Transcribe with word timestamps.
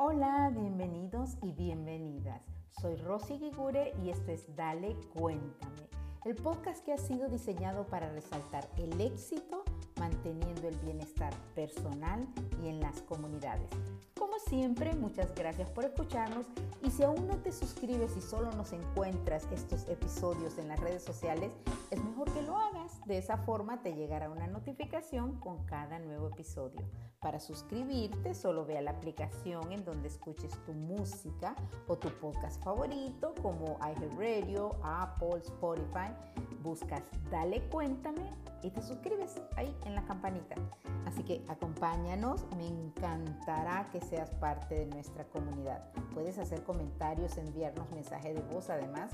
Hola, 0.00 0.52
bienvenidos 0.54 1.38
y 1.42 1.50
bienvenidas. 1.50 2.40
Soy 2.80 2.94
Rosy 2.94 3.36
Gigure 3.36 3.92
y 4.00 4.10
esto 4.10 4.30
es 4.30 4.54
Dale 4.54 4.94
Cuéntame, 5.12 5.88
el 6.24 6.36
podcast 6.36 6.84
que 6.84 6.92
ha 6.92 6.98
sido 6.98 7.26
diseñado 7.26 7.84
para 7.84 8.08
resaltar 8.12 8.70
el 8.76 9.00
éxito 9.00 9.64
manteniendo 9.98 10.68
el 10.68 10.76
bienestar 10.76 11.34
personal 11.56 12.28
y 12.62 12.68
en 12.68 12.78
las 12.78 13.02
comunidades. 13.02 13.68
Como 14.16 14.38
siempre, 14.38 14.94
muchas 14.94 15.34
gracias 15.34 15.68
por 15.70 15.84
escucharnos 15.84 16.46
y 16.80 16.92
si 16.92 17.02
aún 17.02 17.26
no 17.26 17.36
te 17.38 17.50
suscribes 17.50 18.16
y 18.16 18.20
solo 18.20 18.52
nos 18.52 18.72
encuentras 18.72 19.48
estos 19.52 19.88
episodios 19.88 20.58
en 20.58 20.68
las 20.68 20.78
redes 20.78 21.02
sociales, 21.02 21.50
es 21.90 22.04
mejor 22.04 22.32
que 22.32 22.42
lo 22.42 22.56
hagas. 22.56 22.67
De 23.08 23.16
esa 23.16 23.38
forma 23.38 23.80
te 23.80 23.94
llegará 23.94 24.28
una 24.28 24.46
notificación 24.46 25.40
con 25.40 25.64
cada 25.64 25.98
nuevo 25.98 26.28
episodio. 26.28 26.82
Para 27.20 27.40
suscribirte, 27.40 28.34
solo 28.34 28.66
ve 28.66 28.76
a 28.76 28.82
la 28.82 28.90
aplicación 28.90 29.72
en 29.72 29.82
donde 29.82 30.08
escuches 30.08 30.52
tu 30.66 30.74
música 30.74 31.56
o 31.86 31.96
tu 31.96 32.10
podcast 32.20 32.62
favorito 32.62 33.34
como 33.40 33.78
iHeartRadio, 33.80 34.76
Apple, 34.82 35.38
Spotify. 35.38 36.12
Buscas 36.62 37.02
Dale 37.30 37.62
Cuéntame 37.70 38.30
y 38.62 38.70
te 38.70 38.82
suscribes 38.82 39.40
ahí 39.56 39.74
en 39.86 39.94
la 39.94 40.04
campanita. 40.04 40.56
Así 41.06 41.22
que 41.22 41.42
acompáñanos, 41.48 42.44
me 42.58 42.66
encantará 42.66 43.88
que 43.90 44.02
seas 44.02 44.32
parte 44.32 44.74
de 44.74 44.86
nuestra 44.86 45.24
comunidad. 45.28 45.82
Puedes 46.12 46.36
hacer 46.36 46.62
comentarios, 46.62 47.38
enviarnos 47.38 47.90
mensajes 47.90 48.34
de 48.34 48.42
voz 48.52 48.68
además 48.68 49.12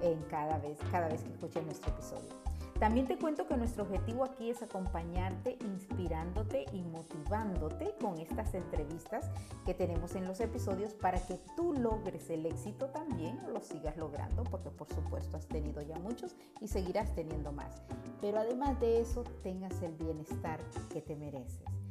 en 0.00 0.22
cada 0.30 0.58
vez, 0.58 0.78
cada 0.92 1.08
vez 1.08 1.24
que 1.24 1.30
escuches 1.32 1.64
nuestro 1.64 1.90
episodio. 1.90 2.41
También 2.82 3.06
te 3.06 3.16
cuento 3.16 3.46
que 3.46 3.56
nuestro 3.56 3.84
objetivo 3.84 4.24
aquí 4.24 4.50
es 4.50 4.60
acompañarte, 4.60 5.56
inspirándote 5.60 6.66
y 6.72 6.82
motivándote 6.82 7.94
con 8.00 8.18
estas 8.18 8.54
entrevistas 8.54 9.30
que 9.64 9.72
tenemos 9.72 10.16
en 10.16 10.26
los 10.26 10.40
episodios 10.40 10.92
para 10.92 11.24
que 11.24 11.38
tú 11.54 11.74
logres 11.74 12.28
el 12.28 12.44
éxito 12.44 12.86
también 12.86 13.38
o 13.46 13.50
lo 13.50 13.60
sigas 13.60 13.96
logrando, 13.96 14.42
porque 14.42 14.70
por 14.70 14.92
supuesto 14.92 15.36
has 15.36 15.46
tenido 15.46 15.80
ya 15.80 15.96
muchos 16.00 16.34
y 16.60 16.66
seguirás 16.66 17.14
teniendo 17.14 17.52
más. 17.52 17.84
Pero 18.20 18.40
además 18.40 18.80
de 18.80 19.00
eso, 19.00 19.22
tengas 19.44 19.80
el 19.80 19.92
bienestar 19.92 20.58
que 20.92 21.00
te 21.00 21.14
mereces. 21.14 21.81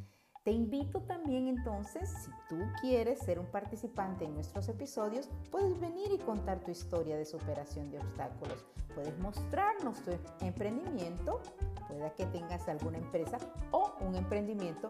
Te 0.44 0.50
invito 0.50 1.02
también 1.02 1.48
entonces, 1.48 2.10
si 2.10 2.32
tú 2.50 2.58
quieres 2.82 3.20
ser 3.20 3.38
un 3.38 3.46
participante 3.46 4.26
en 4.26 4.34
nuestros 4.34 4.68
episodios, 4.70 5.30
puedes 5.52 5.80
venir 5.80 6.12
y 6.12 6.18
contar 6.18 6.62
tu 6.62 6.72
historia 6.72 7.16
de 7.16 7.26
superación 7.26 7.92
de 7.92 8.00
obstáculos. 8.00 8.66
Puedes 8.96 9.16
mostrarnos 9.20 10.02
tu 10.02 10.10
emprendimiento, 10.44 11.44
pueda 11.88 12.10
que 12.16 12.26
tengas 12.26 12.68
alguna 12.68 12.98
empresa 12.98 13.38
o 13.70 13.94
un 14.02 14.16
emprendimiento 14.16 14.90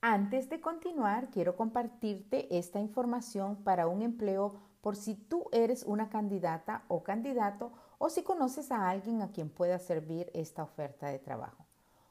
Antes 0.02 0.48
de 0.48 0.60
continuar, 0.60 1.28
quiero 1.30 1.56
compartirte 1.56 2.58
esta 2.58 2.80
información 2.80 3.62
para 3.62 3.86
un 3.86 4.00
empleo 4.02 4.54
por 4.80 4.96
si 4.96 5.14
tú 5.14 5.44
eres 5.52 5.84
una 5.84 6.08
candidata 6.08 6.84
o 6.88 7.04
candidato 7.04 7.70
o 7.98 8.08
si 8.08 8.22
conoces 8.22 8.72
a 8.72 8.88
alguien 8.88 9.20
a 9.20 9.30
quien 9.30 9.50
pueda 9.50 9.78
servir 9.78 10.30
esta 10.32 10.62
oferta 10.62 11.08
de 11.08 11.18
trabajo. 11.18 11.66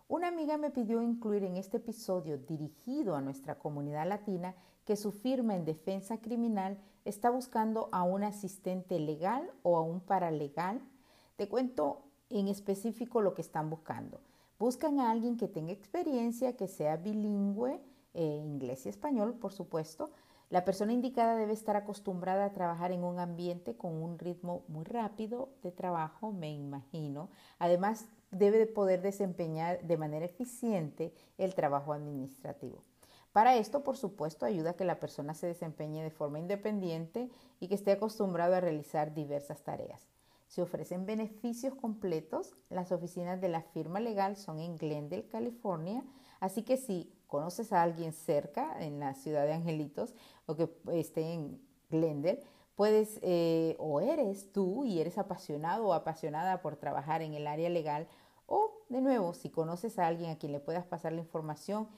Una 0.09 0.29
amiga 0.29 0.57
me 0.57 0.71
pidió 0.71 1.03
incluir 1.03 1.43
en 1.43 1.55
este 1.55 1.77
episodio 1.77 2.39
dirigido 2.39 3.15
a 3.15 3.21
nuestra 3.21 3.59
comunidad 3.59 4.08
latina 4.08 4.55
que 4.83 4.95
su 4.95 5.11
firma 5.11 5.55
en 5.55 5.65
defensa 5.65 6.17
criminal 6.17 6.80
está 7.05 7.30
buscando 7.30 7.89
a 7.92 8.02
un 8.02 8.23
asistente 8.23 8.97
legal 8.97 9.52
o 9.61 9.77
a 9.77 9.83
un 9.83 9.99
paralegal. 9.99 10.81
Te 11.36 11.47
cuento 11.47 12.08
en 12.31 12.47
específico 12.47 13.21
lo 13.21 13.36
que 13.36 13.43
están 13.43 13.70
buscando. 13.70 14.20
Buscan 14.58 14.99
a 14.99 15.11
alguien 15.11 15.37
que 15.37 15.47
tenga 15.47 15.73
experiencia, 15.73 16.58
que 16.58 16.67
sea 16.67 16.97
bilingüe, 16.97 17.80
eh, 18.15 18.41
inglés 18.43 18.87
y 18.87 18.89
español, 18.89 19.36
por 19.36 19.53
supuesto. 19.53 20.09
La 20.49 20.65
persona 20.65 20.91
indicada 20.91 21.36
debe 21.36 21.53
estar 21.53 21.76
acostumbrada 21.76 22.45
a 22.45 22.53
trabajar 22.53 22.91
en 22.91 23.03
un 23.03 23.20
ambiente 23.20 23.77
con 23.77 23.93
un 23.93 24.17
ritmo 24.17 24.64
muy 24.70 24.86
rápido 24.86 25.49
de 25.61 25.71
trabajo, 25.71 26.31
me 26.31 26.52
imagino. 26.52 27.30
Además, 27.59 28.08
debe 28.31 28.57
de 28.57 28.67
poder 28.67 29.01
desempeñar 29.01 29.81
de 29.83 29.97
manera 29.97 30.25
eficiente 30.25 31.13
el 31.37 31.55
trabajo 31.55 31.93
administrativo. 31.93 32.83
Para 33.31 33.55
esto, 33.57 33.83
por 33.83 33.95
supuesto, 33.95 34.45
ayuda 34.45 34.71
a 34.71 34.75
que 34.75 34.85
la 34.85 34.99
persona 34.99 35.33
se 35.33 35.47
desempeñe 35.47 36.03
de 36.03 36.09
forma 36.09 36.39
independiente 36.39 37.29
y 37.59 37.67
que 37.67 37.75
esté 37.75 37.91
acostumbrado 37.91 38.55
a 38.55 38.59
realizar 38.59 39.13
diversas 39.13 39.61
tareas. 39.61 40.07
Se 40.47 40.63
ofrecen 40.63 41.05
beneficios 41.05 41.75
completos. 41.75 42.55
Las 42.69 42.91
oficinas 42.91 43.39
de 43.39 43.49
la 43.49 43.61
firma 43.61 43.99
legal 43.99 44.35
son 44.35 44.59
en 44.59 44.77
Glendale, 44.77 45.27
California. 45.27 46.03
Así 46.39 46.63
que 46.63 46.75
si 46.75 47.13
conoces 47.27 47.71
a 47.71 47.83
alguien 47.83 48.13
cerca 48.13 48.83
en 48.83 48.99
la 48.99 49.13
ciudad 49.13 49.45
de 49.45 49.53
Angelitos 49.53 50.15
o 50.47 50.55
que 50.55 50.67
esté 50.91 51.33
en 51.33 51.61
Glendale, 51.91 52.41
puedes 52.79 53.19
eh, 53.23 53.75
o 53.77 53.99
eres 53.99 54.53
tú 54.53 54.85
y 54.85 55.01
eres 55.01 55.17
apasionado 55.17 55.87
o 55.87 55.93
apasionada 55.93 56.61
por 56.61 56.77
trabajar 56.77 57.21
en 57.21 57.33
el 57.33 57.45
área 57.45 57.69
legal 57.69 58.07
o 58.45 58.71
de 58.87 59.01
nuevo, 59.01 59.33
si 59.33 59.49
conoces 59.49 59.99
a 59.99 60.07
alguien 60.07 60.31
a 60.31 60.37
quien 60.37 60.53
le 60.53 60.61
puedas 60.61 60.85
pasar 60.85 61.11
la 61.11 61.19
información, 61.19 61.89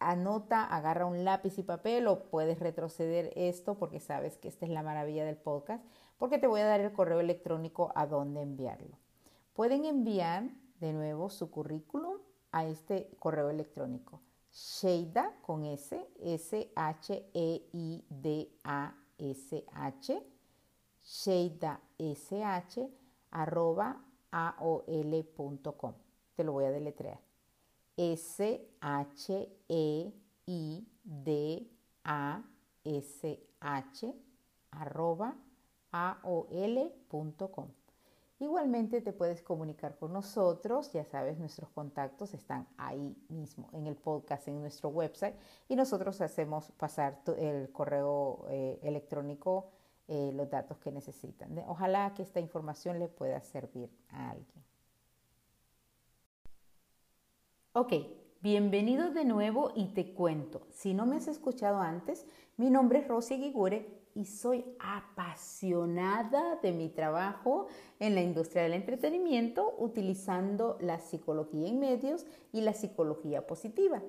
anota, 0.00 0.66
agarra 0.66 1.06
un 1.06 1.24
lápiz 1.24 1.56
y 1.56 1.62
papel 1.62 2.06
o 2.06 2.24
puedes 2.24 2.58
retroceder 2.58 3.32
esto 3.34 3.78
porque 3.78 3.98
sabes 3.98 4.36
que 4.36 4.48
esta 4.48 4.66
es 4.66 4.70
la 4.70 4.82
maravilla 4.82 5.24
del 5.24 5.38
podcast, 5.38 5.82
porque 6.18 6.36
te 6.36 6.48
voy 6.48 6.60
a 6.60 6.66
dar 6.66 6.82
el 6.82 6.92
correo 6.92 7.20
electrónico 7.20 7.90
a 7.94 8.06
dónde 8.06 8.42
enviarlo. 8.42 8.98
Pueden 9.54 9.86
enviar 9.86 10.50
de 10.80 10.92
nuevo 10.92 11.30
su 11.30 11.50
currículum 11.50 12.18
a 12.52 12.66
este 12.66 13.08
correo 13.18 13.48
electrónico. 13.48 14.20
Sheida 14.52 15.32
con 15.40 15.64
S, 15.64 16.06
S-H-E-I-D-A-S-H, 19.24 20.22
Sheida 21.02 21.80
S-H, 21.98 22.88
arroba 23.30 24.04
aol.com. 24.30 25.94
Te 26.34 26.44
lo 26.44 26.52
voy 26.52 26.64
a 26.64 26.70
deletrear. 26.70 27.20
S-H-E-I-D-A-S-H 27.96 28.54
arroba 34.72 35.36
aol.com. 35.92 37.68
Igualmente 38.44 39.00
te 39.00 39.14
puedes 39.14 39.40
comunicar 39.40 39.96
con 39.96 40.12
nosotros, 40.12 40.92
ya 40.92 41.02
sabes, 41.06 41.38
nuestros 41.38 41.70
contactos 41.70 42.34
están 42.34 42.68
ahí 42.76 43.16
mismo 43.30 43.70
en 43.72 43.86
el 43.86 43.96
podcast, 43.96 44.46
en 44.48 44.60
nuestro 44.60 44.90
website 44.90 45.34
y 45.66 45.76
nosotros 45.76 46.20
hacemos 46.20 46.70
pasar 46.72 47.22
el 47.38 47.72
correo 47.72 48.44
eh, 48.50 48.78
electrónico, 48.82 49.70
eh, 50.08 50.30
los 50.34 50.50
datos 50.50 50.76
que 50.76 50.92
necesitan. 50.92 51.58
Ojalá 51.66 52.12
que 52.12 52.22
esta 52.22 52.38
información 52.38 52.98
le 52.98 53.08
pueda 53.08 53.40
servir 53.40 53.88
a 54.10 54.32
alguien. 54.32 54.62
Ok, 57.72 57.94
bienvenido 58.42 59.10
de 59.10 59.24
nuevo 59.24 59.72
y 59.74 59.94
te 59.94 60.12
cuento. 60.12 60.66
Si 60.70 60.92
no 60.92 61.06
me 61.06 61.16
has 61.16 61.28
escuchado 61.28 61.78
antes, 61.78 62.26
mi 62.58 62.68
nombre 62.68 62.98
es 62.98 63.08
Rosy 63.08 63.38
Guigure 63.38 64.03
y 64.14 64.24
soy 64.26 64.64
apasionada 64.78 66.56
de 66.56 66.72
mi 66.72 66.88
trabajo 66.88 67.66
en 67.98 68.14
la 68.14 68.22
industria 68.22 68.62
del 68.62 68.74
entretenimiento 68.74 69.74
utilizando 69.78 70.78
la 70.80 71.00
psicología 71.00 71.68
en 71.68 71.80
medios 71.80 72.26
y 72.52 72.60
la 72.60 72.72
psicología 72.72 73.46
positiva. 73.46 74.02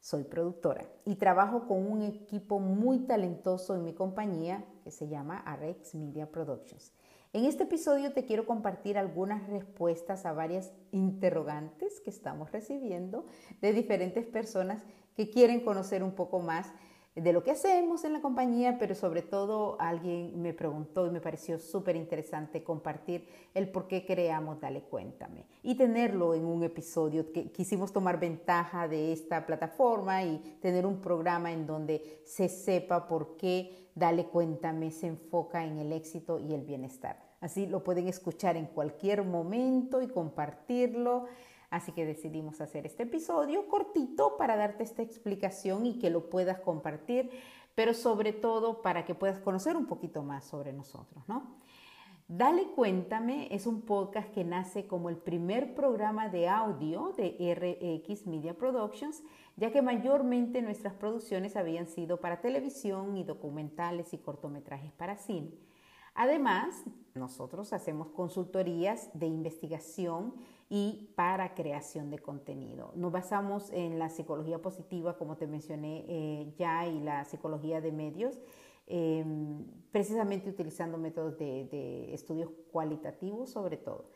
Soy 0.00 0.24
productora 0.24 0.84
y 1.04 1.14
trabajo 1.14 1.68
con 1.68 1.86
un 1.86 2.02
equipo 2.02 2.58
muy 2.58 3.00
talentoso 3.00 3.76
en 3.76 3.84
mi 3.84 3.94
compañía 3.94 4.64
que 4.82 4.90
se 4.90 5.08
llama 5.08 5.38
Arex 5.38 5.94
Media 5.94 6.30
Productions. 6.30 6.92
En 7.34 7.44
este 7.44 7.62
episodio 7.62 8.12
te 8.12 8.26
quiero 8.26 8.44
compartir 8.44 8.98
algunas 8.98 9.48
respuestas 9.48 10.26
a 10.26 10.32
varias 10.32 10.72
interrogantes 10.90 12.00
que 12.00 12.10
estamos 12.10 12.52
recibiendo 12.52 13.26
de 13.60 13.72
diferentes 13.72 14.26
personas 14.26 14.82
que 15.14 15.30
quieren 15.30 15.60
conocer 15.60 16.02
un 16.02 16.12
poco 16.12 16.40
más 16.40 16.72
de 17.14 17.32
lo 17.32 17.42
que 17.42 17.50
hacemos 17.50 18.04
en 18.04 18.14
la 18.14 18.22
compañía, 18.22 18.78
pero 18.78 18.94
sobre 18.94 19.20
todo 19.20 19.76
alguien 19.78 20.40
me 20.40 20.54
preguntó 20.54 21.06
y 21.06 21.10
me 21.10 21.20
pareció 21.20 21.58
súper 21.58 21.94
interesante 21.94 22.64
compartir 22.64 23.28
el 23.52 23.68
por 23.68 23.86
qué 23.86 24.06
creamos 24.06 24.60
Dale 24.60 24.82
Cuéntame 24.82 25.44
y 25.62 25.74
tenerlo 25.74 26.34
en 26.34 26.46
un 26.46 26.62
episodio 26.62 27.30
que 27.30 27.52
quisimos 27.52 27.92
tomar 27.92 28.18
ventaja 28.18 28.88
de 28.88 29.12
esta 29.12 29.44
plataforma 29.44 30.22
y 30.22 30.38
tener 30.62 30.86
un 30.86 31.00
programa 31.00 31.52
en 31.52 31.66
donde 31.66 32.22
se 32.24 32.48
sepa 32.48 33.06
por 33.06 33.36
qué 33.36 33.90
Dale 33.94 34.24
Cuéntame 34.26 34.90
se 34.90 35.08
enfoca 35.08 35.66
en 35.66 35.78
el 35.78 35.92
éxito 35.92 36.38
y 36.38 36.54
el 36.54 36.62
bienestar. 36.62 37.32
Así 37.42 37.66
lo 37.66 37.82
pueden 37.82 38.08
escuchar 38.08 38.56
en 38.56 38.66
cualquier 38.66 39.24
momento 39.24 40.00
y 40.00 40.06
compartirlo. 40.06 41.26
Así 41.72 41.92
que 41.92 42.04
decidimos 42.04 42.60
hacer 42.60 42.84
este 42.84 43.04
episodio 43.04 43.66
cortito 43.66 44.36
para 44.36 44.56
darte 44.56 44.82
esta 44.82 45.00
explicación 45.00 45.86
y 45.86 45.98
que 45.98 46.10
lo 46.10 46.28
puedas 46.28 46.60
compartir, 46.60 47.30
pero 47.74 47.94
sobre 47.94 48.34
todo 48.34 48.82
para 48.82 49.06
que 49.06 49.14
puedas 49.14 49.38
conocer 49.38 49.74
un 49.74 49.86
poquito 49.86 50.22
más 50.22 50.44
sobre 50.44 50.74
nosotros, 50.74 51.26
¿no? 51.26 51.56
Dale 52.28 52.66
Cuéntame 52.76 53.48
es 53.50 53.66
un 53.66 53.80
podcast 53.80 54.30
que 54.34 54.44
nace 54.44 54.86
como 54.86 55.08
el 55.08 55.16
primer 55.16 55.74
programa 55.74 56.28
de 56.28 56.46
audio 56.46 57.14
de 57.16 57.38
RX 57.54 58.26
Media 58.26 58.52
Productions, 58.52 59.22
ya 59.56 59.72
que 59.72 59.80
mayormente 59.80 60.60
nuestras 60.60 60.92
producciones 60.92 61.56
habían 61.56 61.86
sido 61.86 62.20
para 62.20 62.42
televisión 62.42 63.16
y 63.16 63.24
documentales 63.24 64.12
y 64.12 64.18
cortometrajes 64.18 64.92
para 64.92 65.16
cine. 65.16 65.54
Además, 66.14 66.84
nosotros 67.14 67.72
hacemos 67.72 68.08
consultorías 68.08 69.08
de 69.14 69.26
investigación 69.26 70.34
y 70.74 71.12
para 71.16 71.52
creación 71.52 72.08
de 72.08 72.18
contenido. 72.18 72.92
Nos 72.94 73.12
basamos 73.12 73.70
en 73.74 73.98
la 73.98 74.08
psicología 74.08 74.62
positiva, 74.62 75.18
como 75.18 75.36
te 75.36 75.46
mencioné 75.46 76.06
eh, 76.08 76.54
ya, 76.56 76.86
y 76.86 76.98
la 77.00 77.26
psicología 77.26 77.82
de 77.82 77.92
medios, 77.92 78.40
em, 78.86 79.66
precisamente 79.90 80.48
utilizando 80.48 80.96
métodos 80.96 81.36
de, 81.36 82.14
estudios 82.14 82.48
cualitativos 82.70 83.50
sobre 83.50 83.76
todo. 83.76 84.06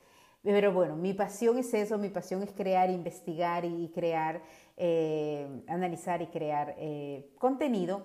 Pero 0.42 0.72
bueno, 0.72 0.96
mi 0.96 1.12
pasión 1.12 1.58
es 1.58 1.74
eso, 1.74 1.98
mi 1.98 2.08
pasión 2.08 2.42
es 2.42 2.52
crear, 2.52 2.88
investigar 2.88 3.66
y 3.66 3.90
crear, 3.90 4.42
eh, 4.78 5.62
analizar 5.66 6.22
y 6.22 6.28
crear 6.28 6.74
eh, 6.78 7.34
contenido, 7.38 8.02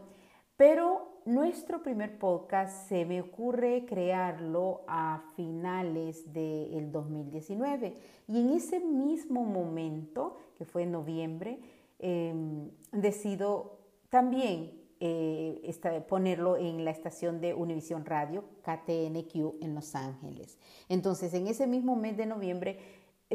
pero 0.57 1.10
nuestro 1.25 1.83
primer 1.83 2.17
podcast 2.17 2.87
se 2.89 3.05
me 3.05 3.21
ocurre 3.21 3.85
crearlo 3.85 4.83
a 4.87 5.23
finales 5.35 6.33
del 6.33 6.91
2019 6.91 7.95
y 8.27 8.39
en 8.39 8.53
ese 8.53 8.79
mismo 8.79 9.43
momento, 9.43 10.37
que 10.57 10.65
fue 10.65 10.83
en 10.83 10.91
noviembre, 10.91 11.59
em, 11.99 12.69
decido 12.91 13.77
también 14.09 14.81
eh, 15.03 16.03
ponerlo 16.07 16.57
en 16.57 16.85
la 16.85 16.91
estación 16.91 17.41
de 17.41 17.55
Univision 17.55 18.05
Radio, 18.05 18.43
KTNQ, 18.61 19.55
en 19.59 19.73
Los 19.73 19.95
Ángeles. 19.95 20.59
Entonces, 20.89 21.33
en 21.33 21.47
ese 21.47 21.65
mismo 21.65 21.95
mes 21.95 22.17
de 22.17 22.27
noviembre, 22.27 22.77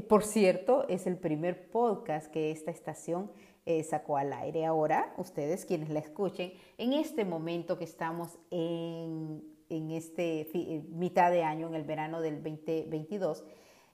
por 0.02 0.24
cierto, 0.24 0.86
es 0.88 1.06
el 1.06 1.16
primer 1.16 1.70
podcast 1.70 2.30
que 2.30 2.50
esta 2.50 2.70
estación 2.70 3.30
eh, 3.64 3.82
sacó 3.82 4.16
al 4.16 4.32
aire. 4.32 4.64
Ahora, 4.64 5.12
ustedes 5.16 5.64
quienes 5.64 5.90
la 5.90 5.98
escuchen, 5.98 6.52
en 6.78 6.92
este 6.92 7.24
momento 7.24 7.78
que 7.78 7.84
estamos 7.84 8.38
en, 8.50 9.42
en 9.68 9.90
este 9.90 10.42
eh, 10.52 10.84
mitad 10.90 11.30
de 11.30 11.42
año, 11.42 11.66
en 11.66 11.74
el 11.74 11.84
verano 11.84 12.20
del 12.20 12.42
2022, 12.42 13.44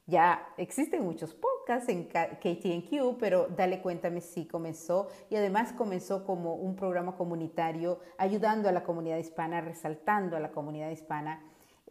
ya 0.07 0.49
existen 0.57 1.05
muchos 1.05 1.35
podcasts 1.35 1.89
en 1.89 2.05
KTNQ, 2.05 3.19
pero 3.19 3.47
dale 3.57 3.81
cuéntame 3.81 4.21
si 4.21 4.47
comenzó 4.47 5.09
y 5.31 5.37
además 5.37 5.73
comenzó 5.73 6.25
como 6.25 6.55
un 6.55 6.75
programa 6.75 7.17
comunitario 7.17 8.01
ayudando 8.19 8.69
a 8.69 8.73
la 8.73 8.83
comunidad 8.83 9.19
hispana, 9.19 9.61
resaltando 9.61 10.37
a 10.37 10.41
la 10.41 10.51
comunidad 10.51 10.91
hispana. 10.91 11.41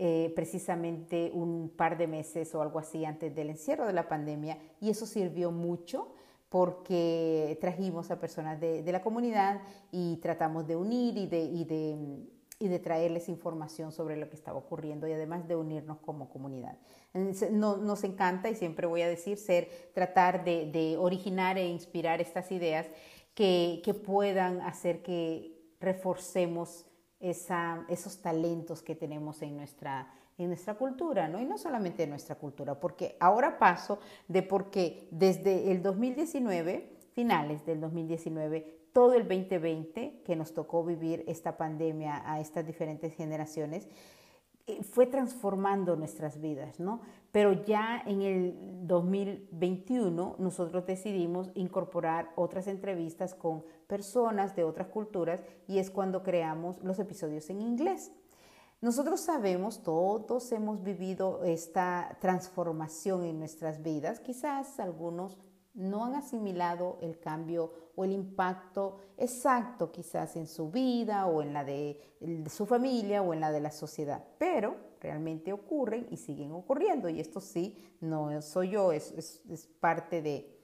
Eh, 0.04 0.34
precisamente 0.36 1.30
un 1.32 1.70
par 1.78 1.96
de 1.96 2.08
meses 2.08 2.56
o 2.56 2.64
algo 2.64 2.80
así 2.80 3.06
antes 3.06 3.36
del 3.36 3.52
encierro 3.52 3.86
de 3.86 3.94
la 3.94 4.08
pandemia 4.08 4.58
y 4.80 4.90
eso 4.90 5.06
sirvió 5.06 5.52
mucho 5.52 6.16
porque 6.50 7.56
trajimos 7.62 8.10
a 8.10 8.20
personas 8.20 8.60
de, 8.60 8.84
la 8.92 9.04
comunidad 9.04 9.62
y 9.92 10.16
tratamos 10.16 10.66
de 10.66 10.76
unir 10.76 11.20
y 11.20 11.28
de, 11.28 11.42
y, 11.42 11.66
de, 11.66 11.98
y 12.58 12.68
de, 12.68 12.80
traerles 12.80 13.30
información 13.30 13.92
sobre 13.92 14.18
lo 14.18 14.28
que 14.28 14.36
estaba 14.36 14.58
ocurriendo 14.58 15.08
y 15.08 15.14
además 15.14 15.48
de 15.48 15.56
unirnos 15.56 16.00
como 16.00 16.30
comunidad. 16.30 16.80
nos 17.52 18.04
encanta 18.04 18.50
y 18.50 18.56
siempre 18.56 18.88
voy 18.88 19.04
a 19.04 19.08
decir 19.08 19.38
ser, 19.38 19.70
tratar 19.94 20.44
de, 20.44 20.96
originar 20.98 21.60
e 21.60 21.68
inspirar 21.68 22.22
estas 22.22 22.52
ideas 22.52 22.88
que, 23.36 23.84
que 23.86 23.94
puedan 23.94 24.62
hacer 24.62 25.04
que 25.04 25.62
reforcemos 25.80 26.88
esos 27.22 28.22
talentos 28.22 28.82
que 28.82 28.96
tenemos 28.96 29.42
en 29.42 29.58
nuestra 29.58 30.12
en 30.38 30.48
nuestra 30.48 30.74
cultura, 30.76 31.28
¿no? 31.28 31.40
Y 31.40 31.46
no 31.46 31.58
solamente 31.58 32.04
en 32.04 32.10
nuestra 32.10 32.36
cultura, 32.36 32.80
porque 32.80 33.16
ahora 33.20 33.60
paso 33.60 34.00
de 34.28 34.42
porque 34.42 35.08
desde 35.12 35.72
el 35.72 35.84
2019, 35.84 36.98
finales 37.14 37.66
del 37.66 37.80
2019, 37.80 38.82
todo 38.94 39.14
el 39.14 39.28
2020 39.28 40.22
que 40.26 40.36
nos 40.36 40.54
tocó 40.54 40.84
vivir 40.84 41.24
esta 41.28 41.58
pandemia 41.58 42.24
a 42.26 42.40
estas 42.40 42.66
diferentes 42.66 43.14
generaciones, 43.14 43.88
eh, 44.68 44.84
fue 44.84 45.06
transformando 45.06 45.96
nuestras 45.96 46.40
vidas, 46.40 46.80
¿no? 46.80 47.02
Pero 47.32 47.54
ya 47.64 48.02
en 48.06 48.22
el 48.22 48.88
2021 48.88 50.36
nosotros 50.38 50.86
decidimos 50.86 51.50
incorporar 51.56 52.32
otras 52.36 52.68
entrevistas 52.68 53.34
con 53.34 53.64
personas 53.88 54.56
de 54.56 54.64
otras 54.64 54.88
culturas 54.88 55.44
y 55.68 55.80
es 55.80 55.90
cuando 55.90 56.24
creamos 56.24 56.82
los 56.84 57.00
episodios 57.00 57.50
en 57.50 57.62
inglés. 57.62 58.12
Nosotros 58.82 59.22
sabemos, 59.22 59.84
todos 59.84 60.52
hemos 60.52 60.82
vivido 60.82 61.44
esta 61.44 62.18
transformación 62.20 63.24
en 63.26 63.38
nuestras 63.38 63.84
vidas. 63.84 64.20
Quizás 64.20 64.80
algunos 64.80 65.38
no 65.74 66.06
han 66.06 66.16
asimilado 66.16 66.98
el 67.02 67.20
cambio 67.20 67.72
o 67.96 68.04
el 68.04 68.12
impacto 68.12 68.98
exacto 69.18 69.92
quizás 69.92 70.36
en 70.36 70.48
su 70.48 70.72
vida 70.72 71.28
o 71.28 71.42
en 71.42 71.54
la 71.54 71.64
de, 71.64 72.00
su 72.50 72.66
familia 72.66 73.22
o 73.22 73.34
en 73.34 73.40
la 73.40 73.52
de 73.52 73.62
la 73.62 73.72
sociedad, 73.72 74.26
pero 74.38 74.76
realmente 75.02 75.52
ocurren 75.52 76.08
y 76.10 76.18
siguen 76.18 76.52
ocurriendo. 76.52 77.10
Y 77.10 77.20
esto 77.20 77.42
sí, 77.42 77.78
no 78.00 78.42
soy 78.42 78.70
yo, 78.70 78.92
es, 78.92 79.12
es 79.50 79.68
parte 79.80 80.22
de, 80.22 80.58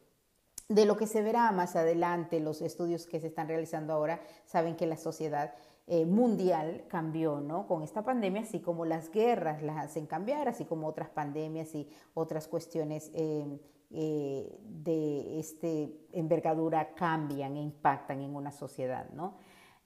de 0.70 0.86
lo 0.86 0.98
que 0.98 1.08
se 1.08 1.22
verá 1.22 1.52
más 1.52 1.76
adelante. 1.76 2.40
Los 2.40 2.62
estudios 2.62 3.06
que 3.06 3.20
se 3.20 3.28
están 3.28 3.48
realizando 3.48 3.94
ahora 3.94 4.22
saben 4.46 4.76
que 4.76 4.86
la 4.86 4.98
sociedad 4.98 5.54
eh, 5.90 6.06
mundial 6.06 6.84
cambió, 6.90 7.40
¿no? 7.40 7.66
Con 7.66 7.82
esta 7.82 8.04
pandemia, 8.04 8.42
así 8.42 8.60
como 8.60 8.84
las 8.84 9.10
guerras 9.10 9.62
las 9.62 9.86
hacen 9.86 10.06
cambiar, 10.06 10.50
así 10.50 10.66
como 10.66 10.86
otras 10.86 11.08
pandemias 11.08 11.74
y 11.76 11.88
otras 12.14 12.50
cuestiones 12.50 13.10
eh, 13.14 13.58
eh, 13.92 14.60
de 14.64 15.40
este 15.40 15.98
envergadura 16.12 16.94
cambian 16.94 17.56
e 17.56 17.62
impactan 17.62 18.20
en 18.20 18.36
una 18.36 18.52
sociedad, 18.52 19.10
¿no? 19.12 19.36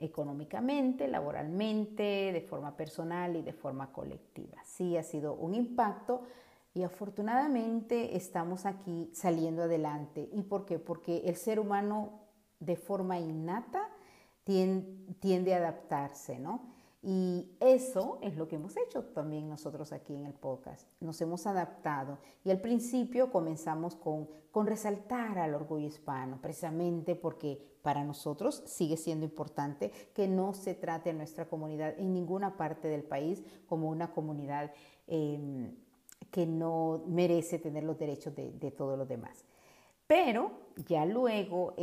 Económicamente, 0.02 1.08
laboralmente, 1.08 2.32
de 2.34 2.42
forma 2.42 2.76
personal 2.76 3.36
y 3.36 3.42
de 3.44 3.54
forma 3.54 3.94
colectiva. 3.94 4.58
Sí 4.66 4.98
ha 4.98 5.04
sido 5.04 5.36
un 5.36 5.54
impacto 5.54 6.24
y 6.74 6.84
afortunadamente 6.84 8.18
estamos 8.18 8.66
aquí 8.66 9.10
saliendo 9.14 9.64
adelante. 9.64 10.28
¿Y 10.34 10.42
por 10.42 10.66
qué? 10.66 10.80
Porque 10.80 11.22
el 11.26 11.36
ser 11.36 11.60
humano 11.60 12.22
de 12.60 12.76
forma 12.76 13.20
innata 13.20 13.90
tiende, 14.44 15.54
a 15.54 15.58
adaptarse, 15.58 16.40
¿no? 16.40 16.62
Y 17.04 17.50
eso 17.60 18.20
es 18.22 18.38
lo 18.38 18.48
que 18.48 18.58
hemos 18.58 18.78
hecho 18.78 19.04
también 19.06 19.50
nosotros 19.50 19.92
aquí 19.92 20.14
en 20.14 20.26
el 20.26 20.34
podcast. 20.34 20.88
Nos 21.00 21.20
hemos 21.22 21.48
adaptado 21.48 22.20
y 22.44 22.52
al 22.52 22.62
principio 22.62 23.32
comenzamos 23.32 23.96
con, 23.96 24.30
con 24.52 24.68
resaltar 24.68 25.40
al 25.40 25.56
orgullo 25.56 25.88
hispano, 25.88 26.40
precisamente 26.40 27.16
porque 27.16 27.60
para 27.82 28.04
nosotros 28.04 28.62
sigue 28.68 28.98
siendo 28.98 29.26
importante 29.26 29.92
que 30.14 30.28
no 30.28 30.54
se 30.54 30.76
trate 30.76 31.10
a 31.10 31.14
nuestra 31.14 31.50
comunidad 31.50 31.98
en 31.98 32.14
ninguna 32.14 32.56
parte 32.56 32.88
del 32.88 33.04
país 33.04 33.44
como 33.66 33.90
una 33.90 34.14
comunidad 34.14 34.72
em, 35.08 35.76
que 36.30 36.46
no 36.46 37.04
merece 37.08 37.58
tener 37.58 37.84
los 37.84 37.98
derechos 37.98 38.36
de, 38.36 38.52
de 38.52 38.70
todos 38.70 38.96
los 38.96 39.08
demás. 39.08 39.44
Pero 40.06 40.52
ya 40.88 41.06
luego, 41.06 41.76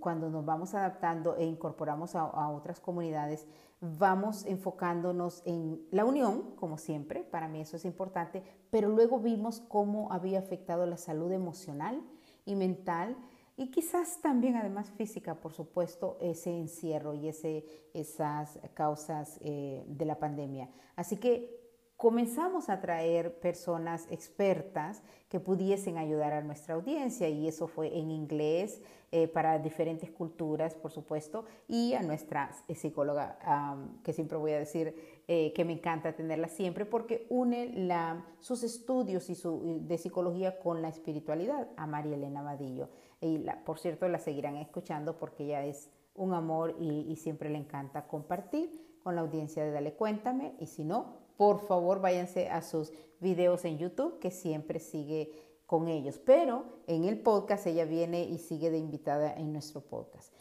cuando 0.00 0.30
nos 0.30 0.44
vamos 0.44 0.74
adaptando 0.74 1.36
e 1.36 1.44
incorporamos 1.44 2.14
a, 2.14 2.48
otras 2.50 2.80
comunidades, 2.80 3.46
vamos 3.80 4.46
enfocándonos 4.46 5.42
en 5.44 5.86
la 5.90 6.04
unión, 6.04 6.54
como 6.56 6.78
siempre, 6.78 7.24
para 7.24 7.48
mí 7.48 7.60
eso 7.60 7.76
es 7.76 7.84
importante, 7.84 8.42
pero 8.70 8.88
luego 8.88 9.20
vimos 9.20 9.60
cómo 9.60 10.12
había 10.12 10.38
afectado 10.38 10.86
la 10.86 10.96
salud 10.96 11.32
emocional 11.32 12.02
y 12.44 12.56
mental 12.56 13.16
y 13.56 13.70
quizás 13.70 14.20
también 14.20 14.56
además 14.56 14.90
física, 14.90 15.34
por 15.34 15.52
supuesto, 15.52 16.18
ese 16.20 16.50
encierro 16.50 17.14
y 17.14 17.28
ese, 17.28 17.64
esas 17.94 18.58
causas 18.74 19.38
eh, 19.40 19.84
de 19.86 20.04
la 20.04 20.18
pandemia. 20.18 20.68
Así 20.94 21.16
que 21.16 21.65
comenzamos 21.96 22.68
a 22.68 22.80
traer 22.80 23.38
personas 23.40 24.06
expertas 24.10 25.02
que 25.28 25.40
pudiesen 25.40 25.96
ayudar 25.96 26.32
a 26.32 26.42
nuestra 26.42 26.74
audiencia 26.74 27.28
y 27.28 27.48
eso 27.48 27.66
fue 27.66 27.98
en 27.98 28.10
inglés 28.10 28.82
eh, 29.12 29.28
para 29.28 29.58
diferentes 29.58 30.10
culturas, 30.10 30.74
por 30.74 30.90
supuesto, 30.90 31.46
y 31.68 31.94
a 31.94 32.02
nuestra 32.02 32.50
psicóloga, 32.74 33.88
que 34.02 34.12
siempre 34.12 34.36
voy 34.36 34.52
a 34.52 34.58
decir 34.58 35.22
eh, 35.26 35.52
que 35.54 35.64
me 35.64 35.72
encanta 35.72 36.14
tenerla 36.14 36.48
siempre 36.48 36.84
porque 36.84 37.26
une 37.30 37.72
la, 37.86 38.24
sus 38.40 38.62
estudios 38.62 39.30
y 39.30 39.34
su, 39.34 39.78
de 39.80 39.96
psicología 39.96 40.58
con 40.58 40.82
la 40.82 40.88
espiritualidad, 40.88 41.68
a 41.76 41.86
María 41.86 42.14
Elena 42.14 42.42
Vadillo. 42.42 42.90
Y 43.20 43.38
la, 43.38 43.64
por 43.64 43.78
cierto, 43.78 44.06
la 44.08 44.18
seguirán 44.18 44.56
escuchando 44.56 45.18
porque 45.18 45.44
ella 45.44 45.64
es 45.64 45.90
un 46.14 46.34
amor 46.34 46.76
y, 46.78 47.06
y 47.10 47.16
siempre 47.16 47.48
le 47.48 47.58
encanta 47.58 48.06
compartir 48.06 48.98
con 49.02 49.14
la 49.14 49.22
audiencia 49.22 49.64
de 49.64 49.70
Dale 49.70 49.94
Cuéntame 49.94 50.54
y 50.58 50.66
si 50.66 50.84
no, 50.84 51.25
por 51.36 51.60
favor 51.60 52.00
váyanse 52.00 52.48
a 52.48 52.62
sus 52.62 52.92
videos 53.20 53.64
en 53.64 53.78
YouTube 53.78 54.18
que 54.18 54.30
siempre 54.30 54.80
sigue 54.80 55.32
con 55.66 55.88
ellos. 55.88 56.18
Pero 56.18 56.64
en 56.86 57.04
el 57.04 57.20
podcast 57.20 57.66
ella 57.66 57.84
viene 57.84 58.24
y 58.24 58.38
sigue 58.38 58.70
de 58.70 58.78
invitada 58.78 59.34
en 59.34 59.52
nuestro 59.52 59.80
podcast. 59.80 60.32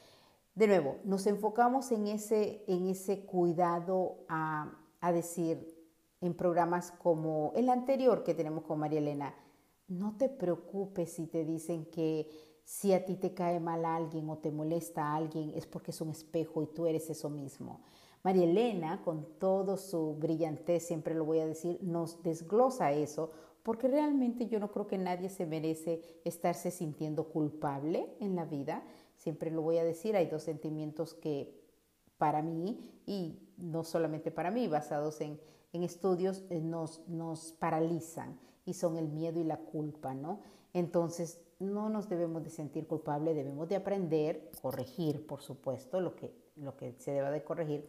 De 0.54 0.68
nuevo, 0.68 0.98
nos 1.04 1.28
enfocamos 1.28 1.92
en 1.92 2.08
ese, 2.08 2.64
en 2.68 2.88
ese 2.88 3.26
cuidado 3.26 4.20
a, 4.30 4.72
a 5.02 5.12
decir 5.12 5.76
en 6.22 6.34
programas 6.34 6.92
como 6.92 7.52
el 7.56 7.70
anterior 7.70 8.24
que 8.24 8.34
tenemos 8.34 8.64
con 8.64 8.80
María 8.80 9.00
Elena, 9.00 9.36
no 9.88 10.18
te 10.18 10.30
preocupes 10.30 11.14
si 11.14 11.28
te 11.28 11.44
dicen 11.46 11.86
que 11.86 12.30
si 12.64 12.94
a 12.94 13.06
ti 13.06 13.16
te 13.16 13.34
cae 13.34 13.60
mal 13.60 13.86
alguien 13.86 14.30
o 14.30 14.40
te 14.40 14.52
molesta 14.52 15.04
a 15.04 15.16
alguien 15.16 15.52
es 15.56 15.68
porque 15.68 15.92
es 15.92 16.02
un 16.02 16.10
espejo 16.10 16.64
y 16.64 16.68
tú 16.68 16.88
eres 16.88 17.10
eso 17.10 17.30
mismo. 17.30 17.82
María 18.26 18.46
Elena, 18.46 19.04
con 19.04 19.24
todo 19.38 19.78
su 19.78 20.16
brillantez, 20.16 20.88
siempre 20.88 21.14
lo 21.14 21.26
voy 21.26 21.42
a 21.42 21.46
decir, 21.46 21.78
nos 21.84 22.24
desglosa 22.24 22.92
eso, 22.92 23.30
porque 23.62 23.88
realmente 23.88 24.48
yo 24.48 24.60
no 24.60 24.72
creo 24.72 24.88
que 24.88 24.98
nadie 24.98 25.30
se 25.30 25.46
merece 25.46 26.02
estarse 26.24 26.72
sintiendo 26.72 27.26
culpable 27.26 28.16
en 28.20 28.36
la 28.36 28.46
vida. 28.46 28.84
Siempre 29.16 29.52
lo 29.52 29.62
voy 29.62 29.78
a 29.78 29.84
decir, 29.84 30.16
hay 30.16 30.26
dos 30.26 30.42
sentimientos 30.42 31.14
que 31.14 31.62
para 32.18 32.42
mí, 32.42 32.90
y 33.06 33.38
no 33.58 33.84
solamente 33.84 34.32
para 34.32 34.50
mí, 34.50 34.68
basados 34.68 35.22
en, 35.22 35.40
en 35.72 35.84
estudios, 35.84 36.46
eh, 36.50 36.60
nos, 36.62 37.08
nos 37.08 37.52
paralizan 37.52 38.40
y 38.66 38.74
son 38.74 38.98
el 38.98 39.08
miedo 39.08 39.40
y 39.40 39.44
la 39.44 39.58
culpa, 39.58 40.16
¿no? 40.16 40.40
Entonces, 40.74 41.42
no 41.60 41.90
nos 41.90 42.10
debemos 42.10 42.44
de 42.44 42.50
sentir 42.50 42.88
culpables, 42.88 43.36
debemos 43.36 43.70
de 43.70 43.76
aprender, 43.76 44.50
corregir, 44.64 45.28
por 45.28 45.44
supuesto, 45.44 46.02
lo 46.02 46.16
que, 46.16 46.34
lo 46.56 46.76
que 46.76 46.96
se 46.98 47.12
deba 47.12 47.30
de 47.30 47.44
corregir, 47.44 47.88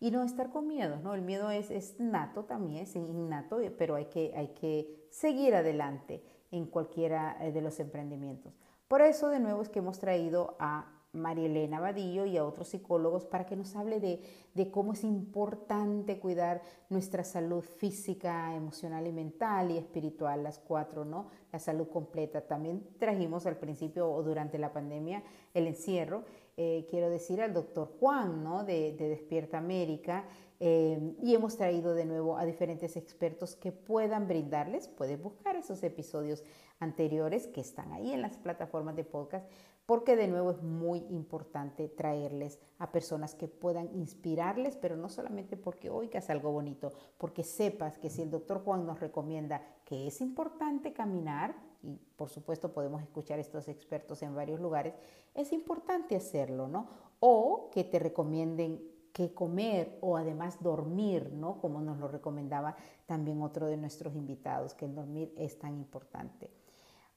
y 0.00 0.10
no 0.10 0.22
estar 0.22 0.50
con 0.50 0.66
miedo, 0.66 0.98
¿no? 1.02 1.14
El 1.14 1.22
miedo 1.22 1.50
es, 1.50 1.70
es 1.70 1.98
nato 1.98 2.44
también, 2.44 2.82
es 2.82 2.94
innato, 2.94 3.58
pero 3.76 3.96
hay 3.96 4.06
que, 4.06 4.32
hay 4.36 4.48
que 4.48 5.06
seguir 5.10 5.54
adelante 5.54 6.22
en 6.50 6.66
cualquiera 6.66 7.36
eh, 7.40 7.52
de 7.52 7.60
los 7.60 7.80
emprendimientos. 7.80 8.54
Por 8.86 9.02
eso, 9.02 9.28
de 9.28 9.40
nuevo, 9.40 9.60
es 9.60 9.68
que 9.68 9.80
hemos 9.80 9.98
traído 9.98 10.56
a 10.58 10.94
María 11.12 11.46
Elena 11.46 11.80
Vadillo 11.80 12.26
y 12.26 12.36
a 12.36 12.44
otros 12.44 12.68
psicólogos 12.68 13.24
para 13.24 13.46
que 13.46 13.56
nos 13.56 13.74
hable 13.76 13.98
de, 13.98 14.22
de, 14.54 14.70
cómo 14.70 14.92
es 14.92 15.04
importante 15.04 16.18
cuidar 16.20 16.62
nuestra 16.90 17.24
salud 17.24 17.62
física, 17.62 18.54
emocional 18.54 19.06
y 19.06 19.12
mental 19.12 19.70
y 19.70 19.78
espiritual, 19.78 20.42
las 20.42 20.58
cuatro, 20.58 21.04
¿no? 21.04 21.28
La 21.50 21.58
salud 21.58 21.88
completa. 21.88 22.42
También 22.42 22.86
trajimos 22.98 23.46
al 23.46 23.56
principio 23.56 24.10
o 24.10 24.22
durante 24.22 24.58
la 24.58 24.72
pandemia 24.72 25.22
el 25.54 25.66
encierro 25.66 26.24
eh, 26.60 26.88
quiero 26.90 27.08
decir, 27.08 27.40
al 27.40 27.54
doctor 27.54 27.88
Juan 28.00 28.42
¿no? 28.42 28.64
de, 28.64 28.92
Despierta 28.98 29.58
América. 29.58 30.24
Eh, 30.58 31.14
y 31.22 31.32
hemos 31.32 31.56
traído 31.56 31.94
de 31.94 32.04
nuevo 32.04 32.36
a 32.36 32.44
diferentes 32.44 32.96
expertos 32.96 33.54
que 33.54 33.70
puedan 33.70 34.26
brindarles, 34.26 34.88
pueden 34.88 35.22
buscar 35.22 35.54
esos 35.54 35.84
episodios 35.84 36.42
anteriores 36.80 37.46
que 37.46 37.60
están 37.60 37.92
ahí 37.92 38.12
en 38.12 38.22
las 38.22 38.36
plataformas 38.38 38.96
de 38.96 39.04
podcast, 39.04 39.48
porque 39.86 40.16
de 40.16 40.26
nuevo 40.26 40.50
es 40.50 40.60
muy 40.60 40.98
importante 41.10 41.88
traerles 41.88 42.58
a 42.80 42.90
personas 42.90 43.36
que 43.36 43.46
puedan 43.46 43.94
inspirarles, 43.94 44.76
pero 44.76 44.96
no 44.96 45.08
solamente 45.08 45.56
porque 45.56 45.90
oigas 45.90 46.28
algo 46.28 46.50
bonito, 46.50 46.92
porque 47.18 47.44
sepas 47.44 47.98
que 47.98 48.10
si 48.10 48.22
el 48.22 48.32
doctor 48.32 48.64
Juan 48.64 48.84
nos 48.84 48.98
recomienda 48.98 49.62
que 49.84 50.08
es 50.08 50.20
importante 50.20 50.92
caminar, 50.92 51.54
y 51.82 51.96
por 52.16 52.28
supuesto 52.28 52.72
podemos 52.72 53.02
escuchar 53.02 53.38
estos 53.38 53.68
expertos 53.68 54.22
en 54.22 54.34
varios 54.34 54.60
lugares, 54.60 54.94
es 55.34 55.52
importante 55.52 56.16
hacerlo, 56.16 56.68
¿no? 56.68 56.88
O 57.20 57.70
que 57.70 57.84
te 57.84 57.98
recomienden 57.98 58.82
qué 59.12 59.32
comer 59.32 59.98
o 60.00 60.16
además 60.16 60.62
dormir, 60.62 61.32
¿no? 61.32 61.60
Como 61.60 61.80
nos 61.80 61.98
lo 61.98 62.08
recomendaba 62.08 62.76
también 63.06 63.42
otro 63.42 63.66
de 63.66 63.76
nuestros 63.76 64.14
invitados, 64.14 64.74
que 64.74 64.84
el 64.84 64.94
dormir 64.94 65.32
es 65.36 65.58
tan 65.58 65.76
importante. 65.76 66.50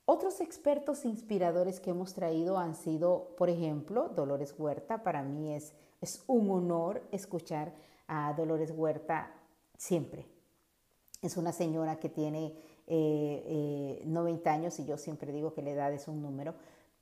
Otros 0.05 0.41
expertos 0.41 1.05
inspiradores 1.05 1.79
que 1.79 1.91
hemos 1.91 2.13
traído 2.13 2.57
han 2.57 2.75
sido, 2.75 3.35
por 3.37 3.49
ejemplo, 3.49 4.09
Dolores 4.09 4.55
Huerta. 4.57 5.03
Para 5.03 5.23
mí 5.23 5.53
es, 5.53 5.73
es 6.01 6.23
un 6.27 6.49
honor 6.49 7.03
escuchar 7.11 7.73
a 8.07 8.33
Dolores 8.33 8.71
Huerta 8.75 9.31
siempre. 9.77 10.27
Es 11.21 11.37
una 11.37 11.51
señora 11.51 11.99
que 11.99 12.09
tiene 12.09 12.55
90 12.91 12.93
eh, 12.93 14.43
eh, 14.45 14.49
años 14.49 14.79
y 14.79 14.85
yo 14.85 14.97
siempre 14.97 15.31
digo 15.31 15.53
que 15.53 15.61
la 15.61 15.71
edad 15.71 15.93
es 15.93 16.07
un 16.07 16.21
número, 16.21 16.55